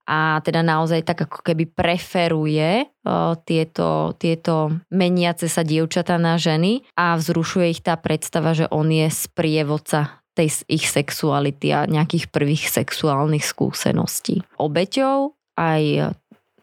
A 0.03 0.43
teda 0.43 0.59
naozaj 0.67 1.07
tak 1.07 1.23
ako 1.23 1.47
keby 1.47 1.63
preferuje 1.63 2.91
tieto, 3.47 4.11
tieto 4.19 4.83
meniace 4.91 5.47
sa 5.47 5.63
dievčatá 5.63 6.19
na 6.19 6.35
ženy 6.35 6.83
a 6.99 7.15
vzrušuje 7.15 7.71
ich 7.71 7.79
tá 7.79 7.95
predstava, 7.95 8.51
že 8.51 8.67
on 8.67 8.91
je 8.91 9.07
sprievodca 9.07 10.22
tej 10.33 10.65
ich 10.65 10.89
sexuality 10.89 11.69
a 11.73 11.85
nejakých 11.85 12.29
prvých 12.33 12.69
sexuálnych 12.69 13.45
skúseností. 13.45 14.41
Obeťou 14.57 15.37
aj 15.57 16.13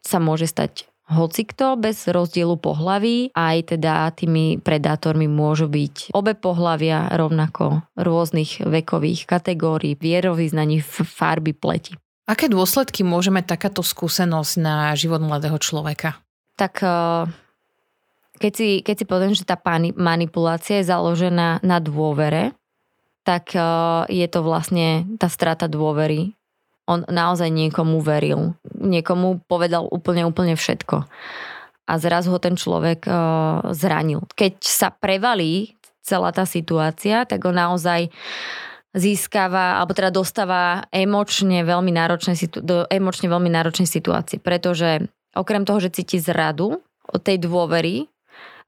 sa 0.03 0.19
môže 0.19 0.51
stať 0.51 0.91
hocikto 1.11 1.75
bez 1.75 2.07
rozdielu 2.07 2.55
pohlaví, 2.55 3.35
aj 3.35 3.75
teda 3.77 4.07
tými 4.15 4.63
predátormi 4.63 5.27
môžu 5.27 5.67
byť 5.67 6.15
obe 6.15 6.39
pohlavia 6.39 7.11
rovnako 7.11 7.83
rôznych 7.99 8.63
vekových 8.63 9.27
kategórií, 9.27 9.99
vierovýznaní, 9.99 10.81
farby 10.87 11.51
pleti. 11.51 11.99
Aké 12.31 12.47
dôsledky 12.47 13.03
môže 13.03 13.35
mať 13.35 13.59
takáto 13.59 13.83
skúsenosť 13.83 14.53
na 14.63 14.95
život 14.95 15.19
mladého 15.19 15.59
človeka? 15.59 16.23
Tak 16.55 16.79
eh, 16.87 17.27
keď 18.39 18.53
si, 18.55 18.69
keď 18.87 18.95
si 18.95 19.05
poviem, 19.05 19.33
že 19.35 19.43
tá 19.43 19.59
manipulácia 19.99 20.79
je 20.79 20.89
založená 20.89 21.59
na 21.67 21.79
dôvere, 21.83 22.55
tak 23.31 23.55
eh, 23.55 23.63
je 24.11 24.27
to 24.27 24.43
vlastne 24.43 25.07
tá 25.23 25.31
strata 25.31 25.71
dôvery. 25.71 26.35
On 26.91 27.07
naozaj 27.07 27.47
niekomu 27.47 28.03
veril. 28.03 28.59
Niekomu 28.75 29.47
povedal 29.47 29.87
úplne, 29.87 30.27
úplne 30.27 30.59
všetko. 30.59 31.07
A 31.87 31.93
zrazu 32.03 32.35
ho 32.35 32.43
ten 32.43 32.59
človek 32.59 33.07
eh, 33.07 33.15
zranil. 33.71 34.27
Keď 34.35 34.59
sa 34.67 34.91
prevalí 34.91 35.79
celá 36.03 36.35
tá 36.35 36.43
situácia, 36.43 37.23
tak 37.23 37.47
ho 37.47 37.55
naozaj 37.55 38.11
získava, 38.91 39.79
alebo 39.79 39.95
teda 39.95 40.11
dostáva 40.11 40.83
emočne 40.91 41.63
veľmi 41.63 41.95
náročné, 41.95 42.35
do 42.59 42.91
emočne 42.91 43.31
veľmi 43.31 43.47
náročnej 43.47 43.87
situácii, 43.87 44.43
pretože 44.43 45.07
okrem 45.39 45.63
toho, 45.63 45.79
že 45.79 45.95
cíti 45.95 46.19
zradu 46.19 46.83
od 47.07 47.21
tej 47.23 47.39
dôvery, 47.39 48.11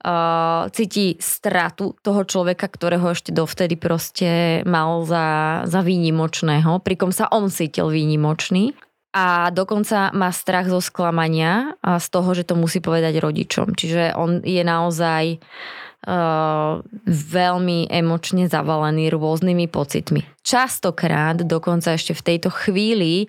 uh, 0.03 0.69
cíti 0.75 1.17
stratu 1.23 1.95
toho 2.03 2.27
človeka, 2.27 2.67
ktorého 2.67 3.15
ešte 3.15 3.31
dovtedy 3.31 3.79
proste 3.79 4.61
mal 4.67 5.07
za, 5.07 5.62
za 5.67 5.81
výnimočného, 5.81 6.83
prikom 6.83 7.15
sa 7.15 7.31
on 7.31 7.49
cítil 7.49 7.88
výnimočný 7.88 8.75
a 9.12 9.53
dokonca 9.53 10.11
má 10.17 10.33
strach 10.33 10.73
zo 10.73 10.81
sklamania 10.81 11.77
a 11.85 12.01
z 12.01 12.07
toho, 12.09 12.33
že 12.33 12.49
to 12.49 12.57
musí 12.57 12.81
povedať 12.81 13.21
rodičom. 13.21 13.77
Čiže 13.77 14.17
on 14.17 14.41
je 14.41 14.62
naozaj 14.65 15.37
uh, 15.37 16.81
veľmi 17.09 17.93
emočne 17.93 18.49
zavalený 18.49 19.12
rôznymi 19.12 19.69
pocitmi. 19.69 20.25
Častokrát, 20.43 21.45
dokonca 21.45 21.93
ešte 21.93 22.17
v 22.17 22.25
tejto 22.25 22.51
chvíli, 22.51 23.29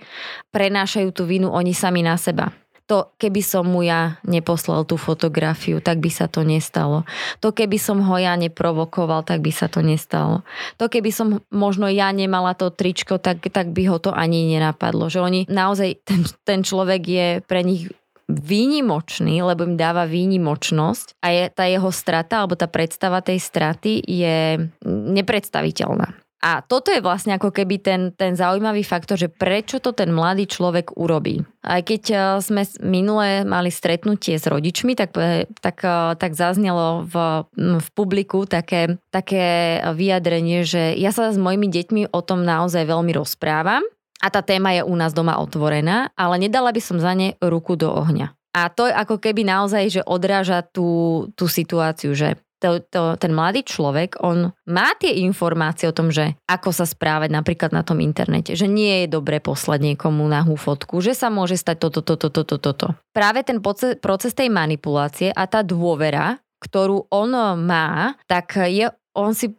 prenášajú 0.56 1.10
tú 1.12 1.28
vinu 1.28 1.52
oni 1.52 1.76
sami 1.76 2.02
na 2.02 2.16
seba 2.16 2.56
to 2.84 3.16
keby 3.16 3.40
som 3.40 3.64
mu 3.64 3.80
ja 3.82 4.20
neposlal 4.28 4.84
tú 4.84 5.00
fotografiu, 5.00 5.80
tak 5.80 6.04
by 6.04 6.12
sa 6.12 6.28
to 6.28 6.44
nestalo. 6.44 7.08
To 7.40 7.56
keby 7.56 7.80
som 7.80 8.04
ho 8.04 8.16
ja 8.20 8.36
neprovokoval, 8.36 9.24
tak 9.24 9.40
by 9.40 9.52
sa 9.56 9.72
to 9.72 9.80
nestalo. 9.80 10.44
To 10.78 10.92
keby 10.92 11.12
som 11.16 11.40
možno 11.48 11.88
ja 11.88 12.12
nemala 12.12 12.52
to 12.54 12.68
tričko, 12.70 13.24
tak, 13.24 13.44
tak 13.48 13.72
by 13.72 13.88
ho 13.88 13.98
to 14.04 14.12
ani 14.12 14.52
nenapadlo. 14.52 15.08
Že 15.08 15.20
oni 15.24 15.42
naozaj, 15.48 16.04
ten, 16.04 16.22
ten 16.44 16.60
človek 16.62 17.02
je 17.08 17.28
pre 17.48 17.64
nich 17.64 17.88
výnimočný, 18.32 19.44
lebo 19.44 19.68
im 19.68 19.76
dáva 19.76 20.08
výnimočnosť 20.08 21.20
a 21.20 21.28
je, 21.32 21.44
tá 21.52 21.68
jeho 21.68 21.92
strata 21.92 22.44
alebo 22.44 22.56
tá 22.56 22.72
predstava 22.72 23.20
tej 23.20 23.40
straty 23.40 24.00
je 24.00 24.64
nepredstaviteľná. 24.88 26.23
A 26.44 26.60
toto 26.60 26.92
je 26.92 27.00
vlastne 27.00 27.32
ako 27.40 27.56
keby 27.56 27.80
ten, 27.80 28.02
ten 28.12 28.36
zaujímavý 28.36 28.84
faktor, 28.84 29.16
že 29.16 29.32
prečo 29.32 29.80
to 29.80 29.96
ten 29.96 30.12
mladý 30.12 30.44
človek 30.44 31.00
urobí. 31.00 31.40
Aj 31.64 31.80
keď 31.80 32.04
e, 32.12 32.18
sme 32.44 32.68
minule 32.84 33.48
mali 33.48 33.72
stretnutie 33.72 34.36
s 34.36 34.44
rodičmi, 34.44 34.92
tak, 34.92 35.16
tak, 35.64 35.78
e, 35.80 36.20
tak 36.20 36.32
zaznelo 36.36 37.08
v, 37.08 37.48
v 37.56 37.88
publiku 37.96 38.44
také, 38.44 39.00
také 39.08 39.80
vyjadrenie, 39.96 40.68
že 40.68 41.00
ja 41.00 41.16
sa 41.16 41.32
s 41.32 41.40
mojimi 41.40 41.72
deťmi 41.72 42.12
o 42.12 42.20
tom 42.20 42.44
naozaj 42.44 42.92
veľmi 42.92 43.16
rozprávam 43.16 43.88
a 44.20 44.28
tá 44.28 44.44
téma 44.44 44.76
je 44.76 44.84
u 44.84 44.96
nás 45.00 45.16
doma 45.16 45.40
otvorená, 45.40 46.12
ale 46.20 46.44
nedala 46.44 46.76
by 46.76 46.82
som 46.84 47.00
za 47.00 47.16
ne 47.16 47.40
ruku 47.40 47.80
do 47.80 47.88
ohňa. 47.88 48.36
A 48.54 48.70
to 48.70 48.86
je 48.86 48.94
ako 48.94 49.18
keby 49.18 49.48
naozaj, 49.48 49.84
že 49.90 50.02
odráža 50.06 50.62
tú, 50.62 51.26
tú 51.34 51.50
situáciu, 51.50 52.14
že 52.14 52.38
to, 52.64 52.80
to, 52.88 53.20
ten 53.20 53.36
mladý 53.36 53.68
človek, 53.68 54.24
on 54.24 54.56
má 54.72 54.96
tie 54.96 55.20
informácie 55.28 55.92
o 55.92 55.96
tom, 55.96 56.08
že 56.08 56.40
ako 56.48 56.72
sa 56.72 56.88
správať 56.88 57.36
napríklad 57.36 57.76
na 57.76 57.84
tom 57.84 58.00
internete, 58.00 58.56
že 58.56 58.72
nie 58.72 59.04
je 59.04 59.12
dobre 59.12 59.44
poslať 59.44 59.94
niekomu 59.94 60.24
nahú 60.32 60.56
fotku, 60.56 61.04
že 61.04 61.12
sa 61.12 61.28
môže 61.28 61.60
stať 61.60 61.84
toto, 61.84 62.00
toto, 62.00 62.32
toto, 62.32 62.56
toto. 62.56 62.88
Práve 63.12 63.44
ten 63.44 63.60
proces 64.00 64.32
tej 64.32 64.48
manipulácie 64.48 65.36
a 65.36 65.44
tá 65.44 65.60
dôvera, 65.60 66.40
ktorú 66.64 67.12
on 67.12 67.36
má, 67.60 68.16
tak 68.32 68.56
je, 68.72 68.88
on 69.12 69.36
si 69.36 69.52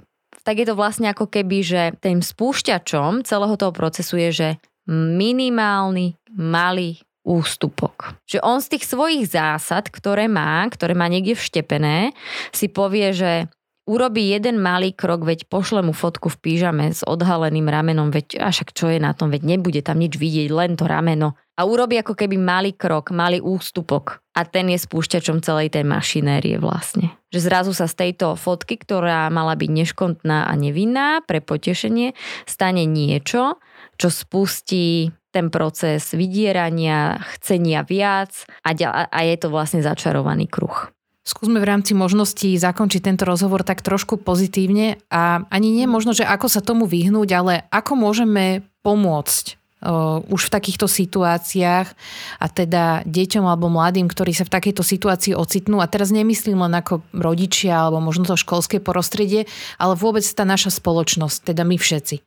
tak 0.45 0.61
je 0.61 0.69
to 0.69 0.77
vlastne 0.77 1.09
ako 1.09 1.29
keby, 1.33 1.65
že 1.65 1.83
tým 2.05 2.21
spúšťačom 2.21 3.25
celého 3.25 3.57
toho 3.57 3.73
procesu 3.73 4.21
je, 4.21 4.31
že 4.31 4.49
minimálny, 4.93 6.21
malý 6.37 7.01
ústupok. 7.25 8.21
Že 8.29 8.39
on 8.45 8.61
z 8.61 8.77
tých 8.77 8.85
svojich 8.85 9.25
zásad, 9.27 9.89
ktoré 9.89 10.29
má, 10.29 10.69
ktoré 10.69 10.93
má 10.93 11.09
niekde 11.09 11.35
vštepené, 11.35 12.13
si 12.53 12.69
povie, 12.69 13.11
že 13.17 13.49
urobí 13.85 14.33
jeden 14.33 14.61
malý 14.61 14.97
krok, 14.97 15.25
veď 15.25 15.49
pošle 15.49 15.85
mu 15.85 15.93
fotku 15.93 16.33
v 16.33 16.41
pížame 16.41 16.93
s 16.93 17.05
odhaleným 17.05 17.69
ramenom, 17.69 18.09
veď 18.09 18.41
a 18.41 18.49
však 18.49 18.73
čo 18.73 18.89
je 18.89 19.01
na 19.01 19.13
tom, 19.13 19.29
veď 19.29 19.57
nebude 19.57 19.81
tam 19.85 20.01
nič 20.01 20.17
vidieť, 20.17 20.49
len 20.53 20.77
to 20.77 20.89
rameno. 20.89 21.37
A 21.55 21.71
urobí 21.71 21.95
ako 21.95 22.19
keby 22.19 22.35
malý 22.35 22.75
krok, 22.75 23.15
malý 23.15 23.39
ústupok. 23.39 24.19
A 24.35 24.43
ten 24.43 24.67
je 24.75 24.79
spúšťačom 24.81 25.39
celej 25.39 25.71
tej 25.71 25.87
mašinérie 25.87 26.59
vlastne. 26.59 27.15
Že 27.31 27.41
zrazu 27.47 27.73
sa 27.77 27.87
z 27.87 27.95
tejto 27.95 28.35
fotky, 28.35 28.75
ktorá 28.75 29.31
mala 29.31 29.55
byť 29.55 29.71
neškontná 29.71 30.51
a 30.51 30.53
nevinná 30.59 31.23
pre 31.23 31.39
potešenie, 31.39 32.19
stane 32.43 32.91
niečo, 32.91 33.63
čo 33.95 34.09
spustí 34.11 35.15
ten 35.35 35.51
proces 35.51 36.15
vydierania, 36.15 37.19
chcenia 37.35 37.83
viac 37.83 38.47
a, 38.63 38.71
a 39.11 39.19
je 39.27 39.37
to 39.37 39.51
vlastne 39.51 39.83
začarovaný 39.83 40.47
kruh. 40.47 40.95
Skúsme 41.25 41.57
v 41.57 41.67
rámci 41.67 41.97
možností 41.97 42.53
zakončiť 42.61 43.01
tento 43.01 43.25
rozhovor 43.25 43.65
tak 43.65 43.81
trošku 43.81 44.21
pozitívne 44.21 45.01
a 45.09 45.43
ani 45.49 45.73
nie 45.73 45.89
možno, 45.89 46.13
že 46.13 46.23
ako 46.23 46.47
sa 46.53 46.61
tomu 46.61 46.85
vyhnúť, 46.85 47.29
ale 47.33 47.53
ako 47.73 47.97
môžeme 47.97 48.61
pomôcť 48.85 49.45
uh, 49.81 50.21
už 50.29 50.53
v 50.53 50.53
takýchto 50.53 50.85
situáciách 50.85 51.89
a 52.37 52.47
teda 52.53 53.09
deťom 53.09 53.41
alebo 53.41 53.73
mladým, 53.73 54.05
ktorí 54.05 54.37
sa 54.37 54.45
v 54.45 54.53
takejto 54.53 54.85
situácii 54.85 55.33
ocitnú. 55.33 55.81
A 55.81 55.89
teraz 55.89 56.13
nemyslím 56.13 56.61
len 56.61 56.77
ako 56.77 57.01
rodičia 57.17 57.89
alebo 57.89 58.05
možno 58.05 58.29
to 58.29 58.37
školské 58.37 58.85
prostredie, 58.85 59.49
ale 59.81 59.97
vôbec 59.97 60.29
tá 60.29 60.45
naša 60.45 60.77
spoločnosť, 60.77 61.57
teda 61.57 61.65
my 61.65 61.81
všetci. 61.81 62.21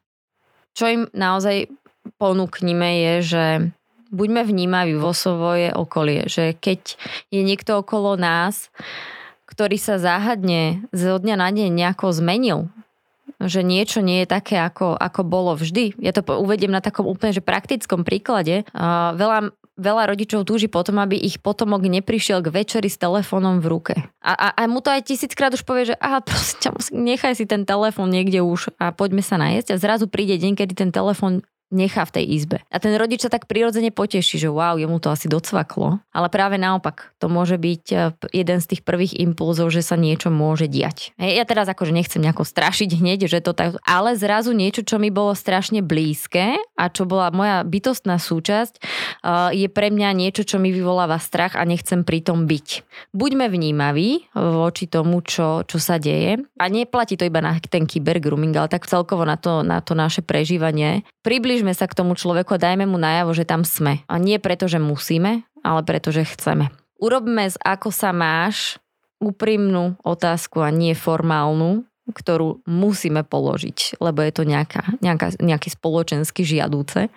Čo 0.73 0.85
im 0.89 1.01
naozaj 1.13 1.69
ponúknime 2.17 2.89
je, 3.01 3.13
že 3.21 3.45
buďme 4.11 4.43
vnímaví 4.43 4.97
vo 4.97 5.13
svoje 5.15 5.71
okolie, 5.71 6.25
že 6.27 6.57
keď 6.57 6.97
je 7.31 7.41
niekto 7.45 7.79
okolo 7.79 8.17
nás, 8.17 8.69
ktorý 9.47 9.79
sa 9.79 9.97
záhadne 9.97 10.85
zo 10.91 11.17
dňa 11.17 11.35
na 11.39 11.49
deň 11.49 11.69
nejako 11.71 12.11
zmenil, 12.11 12.67
že 13.37 13.61
niečo 13.61 14.01
nie 14.01 14.25
je 14.25 14.27
také, 14.27 14.57
ako, 14.57 14.97
ako 14.97 15.21
bolo 15.21 15.53
vždy. 15.53 15.93
Ja 16.01 16.09
to 16.15 16.25
uvediem 16.25 16.73
na 16.73 16.81
takom 16.81 17.05
úplne 17.05 17.35
že 17.35 17.43
praktickom 17.43 18.01
príklade. 18.01 18.65
Veľa, 19.13 19.53
veľa 19.77 20.03
rodičov 20.09 20.47
túži 20.47 20.65
potom, 20.65 20.97
aby 20.97 21.19
ich 21.19 21.37
potomok 21.37 21.85
neprišiel 21.85 22.41
k 22.41 22.49
večeri 22.49 22.89
s 22.89 22.97
telefónom 22.97 23.61
v 23.61 23.67
ruke. 23.69 23.95
A, 24.25 24.33
a, 24.33 24.47
a 24.57 24.61
mu 24.65 24.81
to 24.81 24.89
aj 24.89 25.05
tisíckrát 25.05 25.53
už 25.53 25.61
povie, 25.67 25.93
že 25.93 25.95
aha, 26.01 26.23
prosím, 26.25 26.73
nechaj 26.91 27.37
si 27.37 27.45
ten 27.45 27.61
telefón 27.67 28.09
niekde 28.09 28.41
už 28.41 28.73
a 28.81 28.89
poďme 28.89 29.21
sa 29.21 29.37
najesť. 29.37 29.75
A 29.75 29.81
zrazu 29.81 30.09
príde 30.09 30.39
deň, 30.41 30.57
kedy 30.57 30.73
ten 30.73 30.89
telefón 30.89 31.45
nechá 31.73 32.07
v 32.07 32.21
tej 32.21 32.25
izbe. 32.37 32.57
A 32.71 32.77
ten 32.79 32.95
rodič 32.95 33.23
sa 33.23 33.31
tak 33.31 33.49
prirodzene 33.49 33.91
poteší, 33.91 34.39
že 34.39 34.49
wow, 34.51 34.79
jemu 34.79 34.97
to 35.03 35.11
asi 35.11 35.27
docvaklo. 35.27 35.99
Ale 36.15 36.27
práve 36.31 36.55
naopak, 36.55 37.11
to 37.19 37.27
môže 37.27 37.59
byť 37.59 37.83
e, 37.91 37.97
jeden 38.31 38.59
z 38.63 38.69
tých 38.75 38.81
prvých 38.87 39.19
impulzov, 39.19 39.71
že 39.71 39.83
sa 39.83 39.99
niečo 39.99 40.31
môže 40.31 40.71
diať. 40.71 41.11
Hej, 41.19 41.43
ja 41.43 41.45
teraz 41.47 41.67
akože 41.67 41.91
nechcem 41.91 42.23
nejako 42.23 42.47
strašiť 42.47 42.89
hneď, 42.99 43.27
že 43.27 43.43
to 43.43 43.51
tak, 43.51 43.75
ale 43.83 44.15
zrazu 44.15 44.55
niečo, 44.55 44.83
čo 44.83 44.99
mi 44.99 45.11
bolo 45.11 45.35
strašne 45.35 45.83
blízke 45.83 46.59
a 46.79 46.87
čo 46.87 47.03
bola 47.03 47.27
moja 47.35 47.67
bytostná 47.67 48.15
súčasť, 48.15 48.79
e, 48.79 48.81
je 49.59 49.67
pre 49.67 49.91
mňa 49.91 50.15
niečo, 50.15 50.47
čo 50.47 50.61
mi 50.61 50.71
vyvoláva 50.71 51.19
strach 51.19 51.59
a 51.59 51.67
nechcem 51.67 52.07
pri 52.07 52.23
tom 52.23 52.47
byť. 52.47 52.67
Buďme 53.11 53.51
vnímaví 53.51 54.31
voči 54.37 54.87
tomu, 54.87 55.19
čo, 55.25 55.67
čo 55.67 55.77
sa 55.81 55.99
deje. 55.99 56.39
A 56.61 56.65
neplatí 56.71 57.19
to 57.19 57.27
iba 57.27 57.43
na 57.43 57.59
ten 57.59 57.89
kybergrooming, 57.89 58.55
ale 58.55 58.71
tak 58.71 58.87
celkovo 58.87 59.27
na 59.27 59.35
to, 59.35 59.65
na 59.65 59.83
to 59.83 59.97
naše 59.97 60.23
prežívanie. 60.23 61.03
Približ 61.25 61.57
približme 61.57 61.73
sa 61.73 61.89
k 61.89 61.97
tomu 61.97 62.13
človeku 62.13 62.53
a 62.53 62.61
dajme 62.61 62.85
mu 62.85 63.01
najavo, 63.01 63.33
že 63.33 63.41
tam 63.41 63.65
sme. 63.65 64.05
A 64.05 64.21
nie 64.21 64.37
preto, 64.37 64.69
že 64.69 64.77
musíme, 64.77 65.41
ale 65.65 65.81
preto, 65.81 66.13
že 66.13 66.21
chceme. 66.21 66.69
Urobme 67.01 67.49
z 67.49 67.57
ako 67.65 67.89
sa 67.89 68.13
máš 68.13 68.77
úprimnú 69.17 69.97
otázku 70.05 70.61
a 70.61 70.69
nie 70.69 70.93
formálnu, 70.93 71.81
ktorú 72.11 72.63
musíme 72.65 73.23
položiť, 73.27 73.99
lebo 73.99 74.23
je 74.23 74.31
to 74.31 74.43
nejaká, 74.47 74.97
nejaká, 75.03 75.35
nejaký 75.39 75.69
spoločensky 75.73 76.47
žiadúce. 76.47 77.11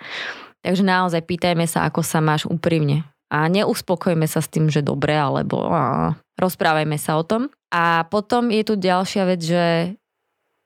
Takže 0.60 0.82
naozaj 0.84 1.24
pýtajme 1.24 1.64
sa, 1.64 1.88
ako 1.88 2.04
sa 2.04 2.20
máš 2.20 2.44
úprimne. 2.44 3.06
A 3.30 3.46
neuspokojme 3.46 4.26
sa 4.26 4.42
s 4.42 4.50
tým, 4.50 4.66
že 4.68 4.82
dobre, 4.82 5.14
alebo 5.14 5.70
a, 5.70 6.18
rozprávajme 6.36 6.98
sa 6.98 7.16
o 7.16 7.22
tom. 7.22 7.46
A 7.70 8.04
potom 8.10 8.50
je 8.50 8.66
tu 8.66 8.74
ďalšia 8.74 9.22
vec, 9.22 9.40
že 9.40 9.94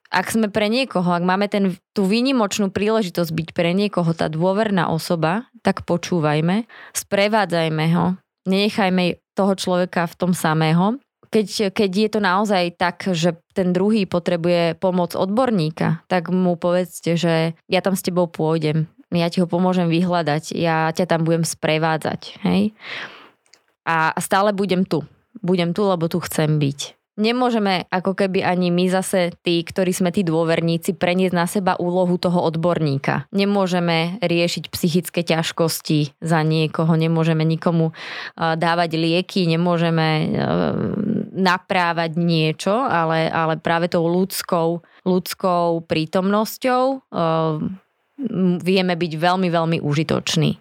ak 0.08 0.26
sme 0.30 0.48
pre 0.48 0.72
niekoho, 0.72 1.10
ak 1.10 1.26
máme 1.26 1.50
ten, 1.50 1.76
tú 1.92 2.06
výnimočnú 2.06 2.70
príležitosť 2.70 3.30
byť 3.34 3.48
pre 3.52 3.74
niekoho 3.76 4.14
tá 4.16 4.30
dôverná 4.30 4.88
osoba, 4.88 5.50
tak 5.60 5.82
počúvajme, 5.84 6.64
sprevádzajme 6.94 7.86
ho, 7.98 8.16
nenechajme 8.46 9.20
toho 9.34 9.52
človeka 9.58 10.06
v 10.06 10.14
tom 10.14 10.32
samého. 10.32 11.02
Keď, 11.34 11.74
keď 11.74 11.90
je 11.90 12.08
to 12.14 12.20
naozaj 12.22 12.78
tak, 12.78 13.10
že 13.10 13.34
ten 13.58 13.74
druhý 13.74 14.06
potrebuje 14.06 14.78
pomoc 14.78 15.18
odborníka, 15.18 16.06
tak 16.06 16.30
mu 16.30 16.54
povedzte, 16.54 17.18
že 17.18 17.58
ja 17.66 17.82
tam 17.82 17.98
s 17.98 18.06
tebou 18.06 18.30
pôjdem, 18.30 18.86
ja 19.10 19.26
ti 19.26 19.42
ho 19.42 19.50
pomôžem 19.50 19.90
vyhľadať, 19.90 20.54
ja 20.54 20.94
ťa 20.94 21.10
tam 21.10 21.26
budem 21.26 21.42
sprevádzať. 21.42 22.38
Hej? 22.46 22.70
A 23.82 24.14
stále 24.22 24.54
budem 24.54 24.86
tu. 24.86 25.02
Budem 25.42 25.74
tu, 25.74 25.82
lebo 25.82 26.06
tu 26.06 26.22
chcem 26.22 26.62
byť. 26.62 26.94
Nemôžeme 27.14 27.86
ako 27.94 28.18
keby 28.18 28.42
ani 28.42 28.74
my 28.74 28.90
zase 28.90 29.30
tí, 29.46 29.62
ktorí 29.62 29.94
sme 29.94 30.10
tí 30.10 30.26
dôverníci, 30.26 30.98
preniesť 30.98 31.34
na 31.38 31.46
seba 31.46 31.78
úlohu 31.78 32.18
toho 32.18 32.42
odborníka. 32.42 33.30
Nemôžeme 33.30 34.18
riešiť 34.18 34.66
psychické 34.74 35.22
ťažkosti 35.22 36.18
za 36.18 36.42
niekoho, 36.42 36.90
nemôžeme 36.98 37.46
nikomu 37.46 37.94
dávať 38.34 38.98
lieky, 38.98 39.46
nemôžeme 39.46 40.06
naprávať 41.34 42.14
niečo, 42.14 42.72
ale, 42.72 43.26
ale 43.26 43.58
práve 43.58 43.90
tou 43.90 44.06
ľudskou, 44.06 44.80
ľudskou 45.02 45.82
prítomnosťou 45.84 47.02
vieme 48.62 48.94
byť 48.94 49.12
veľmi, 49.18 49.48
veľmi 49.50 49.78
užitoční. 49.82 50.54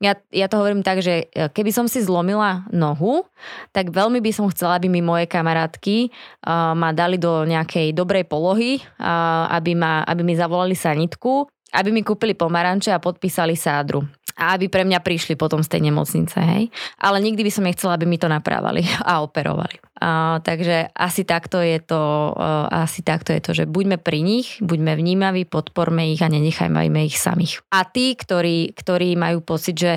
Ja, 0.00 0.16
ja 0.32 0.48
to 0.48 0.56
hovorím 0.56 0.80
tak, 0.80 1.04
že 1.04 1.28
e, 1.28 1.52
keby 1.52 1.68
som 1.68 1.84
si 1.84 2.00
zlomila 2.00 2.64
nohu, 2.72 3.28
tak 3.76 3.92
veľmi 3.92 4.24
by 4.24 4.32
som 4.32 4.48
chcela, 4.48 4.80
aby 4.80 4.88
mi 4.88 5.04
moje 5.04 5.28
kamarátky 5.28 6.08
uh, 6.08 6.72
ma 6.72 6.96
dali 6.96 7.20
do 7.20 7.44
nejakej 7.44 7.92
dobrej 7.92 8.24
polohy, 8.24 8.80
uh, 8.80 9.52
aby, 9.52 9.76
ma, 9.76 10.00
aby 10.08 10.24
mi 10.24 10.32
zavolali 10.32 10.72
sanitku, 10.72 11.44
aby 11.76 11.92
mi 11.92 12.00
kúpili 12.00 12.32
pomaranče 12.32 12.88
a 12.88 13.02
podpísali 13.02 13.52
sádru 13.52 14.23
a 14.34 14.58
aby 14.58 14.66
pre 14.66 14.82
mňa 14.82 14.98
prišli 15.00 15.38
potom 15.38 15.62
z 15.62 15.70
tej 15.70 15.90
nemocnice, 15.90 16.38
hej. 16.38 16.70
Ale 16.98 17.22
nikdy 17.22 17.46
by 17.46 17.52
som 17.54 17.64
nechcela, 17.66 17.94
aby 17.94 18.06
mi 18.06 18.18
to 18.18 18.26
naprávali 18.26 18.82
a 19.10 19.22
operovali. 19.22 19.78
A, 20.02 20.42
takže 20.42 20.90
asi 20.90 21.22
takto 21.22 21.62
je 21.62 21.78
to, 21.78 22.34
a, 22.34 22.84
asi 22.86 23.06
takto 23.06 23.30
je 23.30 23.40
to, 23.40 23.50
že 23.54 23.64
buďme 23.70 24.02
pri 24.02 24.20
nich, 24.26 24.58
buďme 24.58 24.98
vnímaví, 24.98 25.46
podporme 25.46 26.10
ich 26.10 26.20
a 26.22 26.28
nenechajme 26.30 26.82
ich 27.06 27.18
samých. 27.18 27.62
A 27.70 27.86
tí, 27.86 28.18
ktorí, 28.18 28.74
ktorí 28.74 29.14
majú 29.14 29.40
pocit, 29.40 29.78
že 29.78 29.92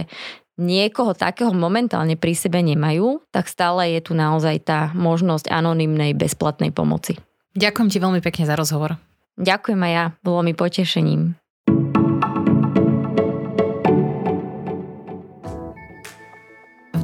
niekoho 0.57 1.13
takého 1.13 1.53
momentálne 1.53 2.17
pri 2.17 2.33
sebe 2.33 2.59
nemajú, 2.65 3.21
tak 3.29 3.45
stále 3.45 3.93
je 3.93 4.01
tu 4.01 4.17
naozaj 4.17 4.65
tá 4.65 4.79
možnosť 4.97 5.53
anonymnej 5.53 6.17
bezplatnej 6.17 6.73
pomoci. 6.73 7.17
Ďakujem 7.57 7.89
ti 7.89 7.97
veľmi 8.01 8.21
pekne 8.21 8.45
za 8.45 8.57
rozhovor. 8.57 8.97
Ďakujem 9.37 9.81
aj 9.81 9.93
ja, 9.93 10.05
bolo 10.25 10.41
mi 10.41 10.57
potešením. 10.57 11.37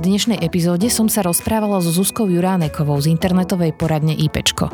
Dnešnej 0.04 0.44
epizóde 0.44 0.92
som 0.92 1.08
sa 1.08 1.24
rozprávala 1.24 1.80
so 1.80 1.88
Zuzkou 1.88 2.28
Juránekovou 2.28 3.00
z 3.00 3.08
internetovej 3.08 3.72
poradne 3.72 4.12
IPčko. 4.12 4.68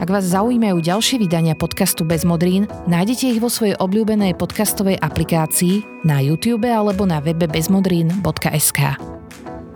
Ak 0.00 0.08
vás 0.08 0.24
zaujímajú 0.24 0.80
ďalšie 0.80 1.20
vydania 1.20 1.52
podcastu 1.52 2.08
Bez 2.08 2.24
modrín, 2.24 2.64
nájdete 2.88 3.36
ich 3.36 3.38
vo 3.38 3.52
svojej 3.52 3.76
obľúbenej 3.76 4.32
podcastovej 4.40 4.96
aplikácii, 4.96 5.84
na 6.08 6.24
YouTube 6.24 6.64
alebo 6.64 7.04
na 7.04 7.20
webe 7.20 7.44
bezmodrín.sk. 7.52 8.80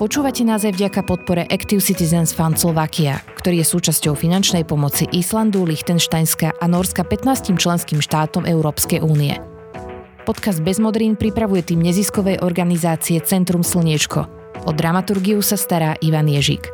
Počúvate 0.00 0.42
nás 0.48 0.64
aj 0.64 0.72
vďaka 0.80 1.04
podpore 1.04 1.44
Active 1.44 1.84
Citizens 1.84 2.32
Fund 2.32 2.56
Slovakia, 2.56 3.20
ktorý 3.36 3.60
je 3.60 3.66
súčasťou 3.68 4.16
finančnej 4.16 4.64
pomoci 4.64 5.04
Islandu, 5.12 5.68
Liechtensteinska 5.68 6.56
a 6.56 6.64
Norska 6.64 7.04
15 7.04 7.52
členským 7.52 8.00
štátom 8.00 8.48
Európskej 8.48 9.04
únie. 9.04 9.36
Podcast 10.24 10.58
Bezmodrín 10.64 11.14
pripravuje 11.14 11.62
tým 11.62 11.84
neziskovej 11.84 12.40
organizácie 12.42 13.20
Centrum 13.22 13.60
Slniečko– 13.62 14.26
O 14.66 14.74
dramaturgiu 14.74 15.38
sa 15.46 15.54
stará 15.54 15.94
Ivan 16.02 16.26
Ježík. 16.26 16.66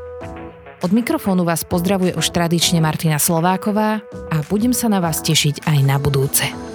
Od 0.80 0.90
mikrofónu 0.96 1.44
vás 1.44 1.60
pozdravuje 1.60 2.16
už 2.16 2.32
tradične 2.32 2.80
Martina 2.80 3.20
Slováková 3.20 4.00
a 4.32 4.36
budem 4.48 4.72
sa 4.72 4.88
na 4.88 4.98
vás 4.98 5.20
tešiť 5.20 5.68
aj 5.68 5.78
na 5.84 6.00
budúce. 6.00 6.71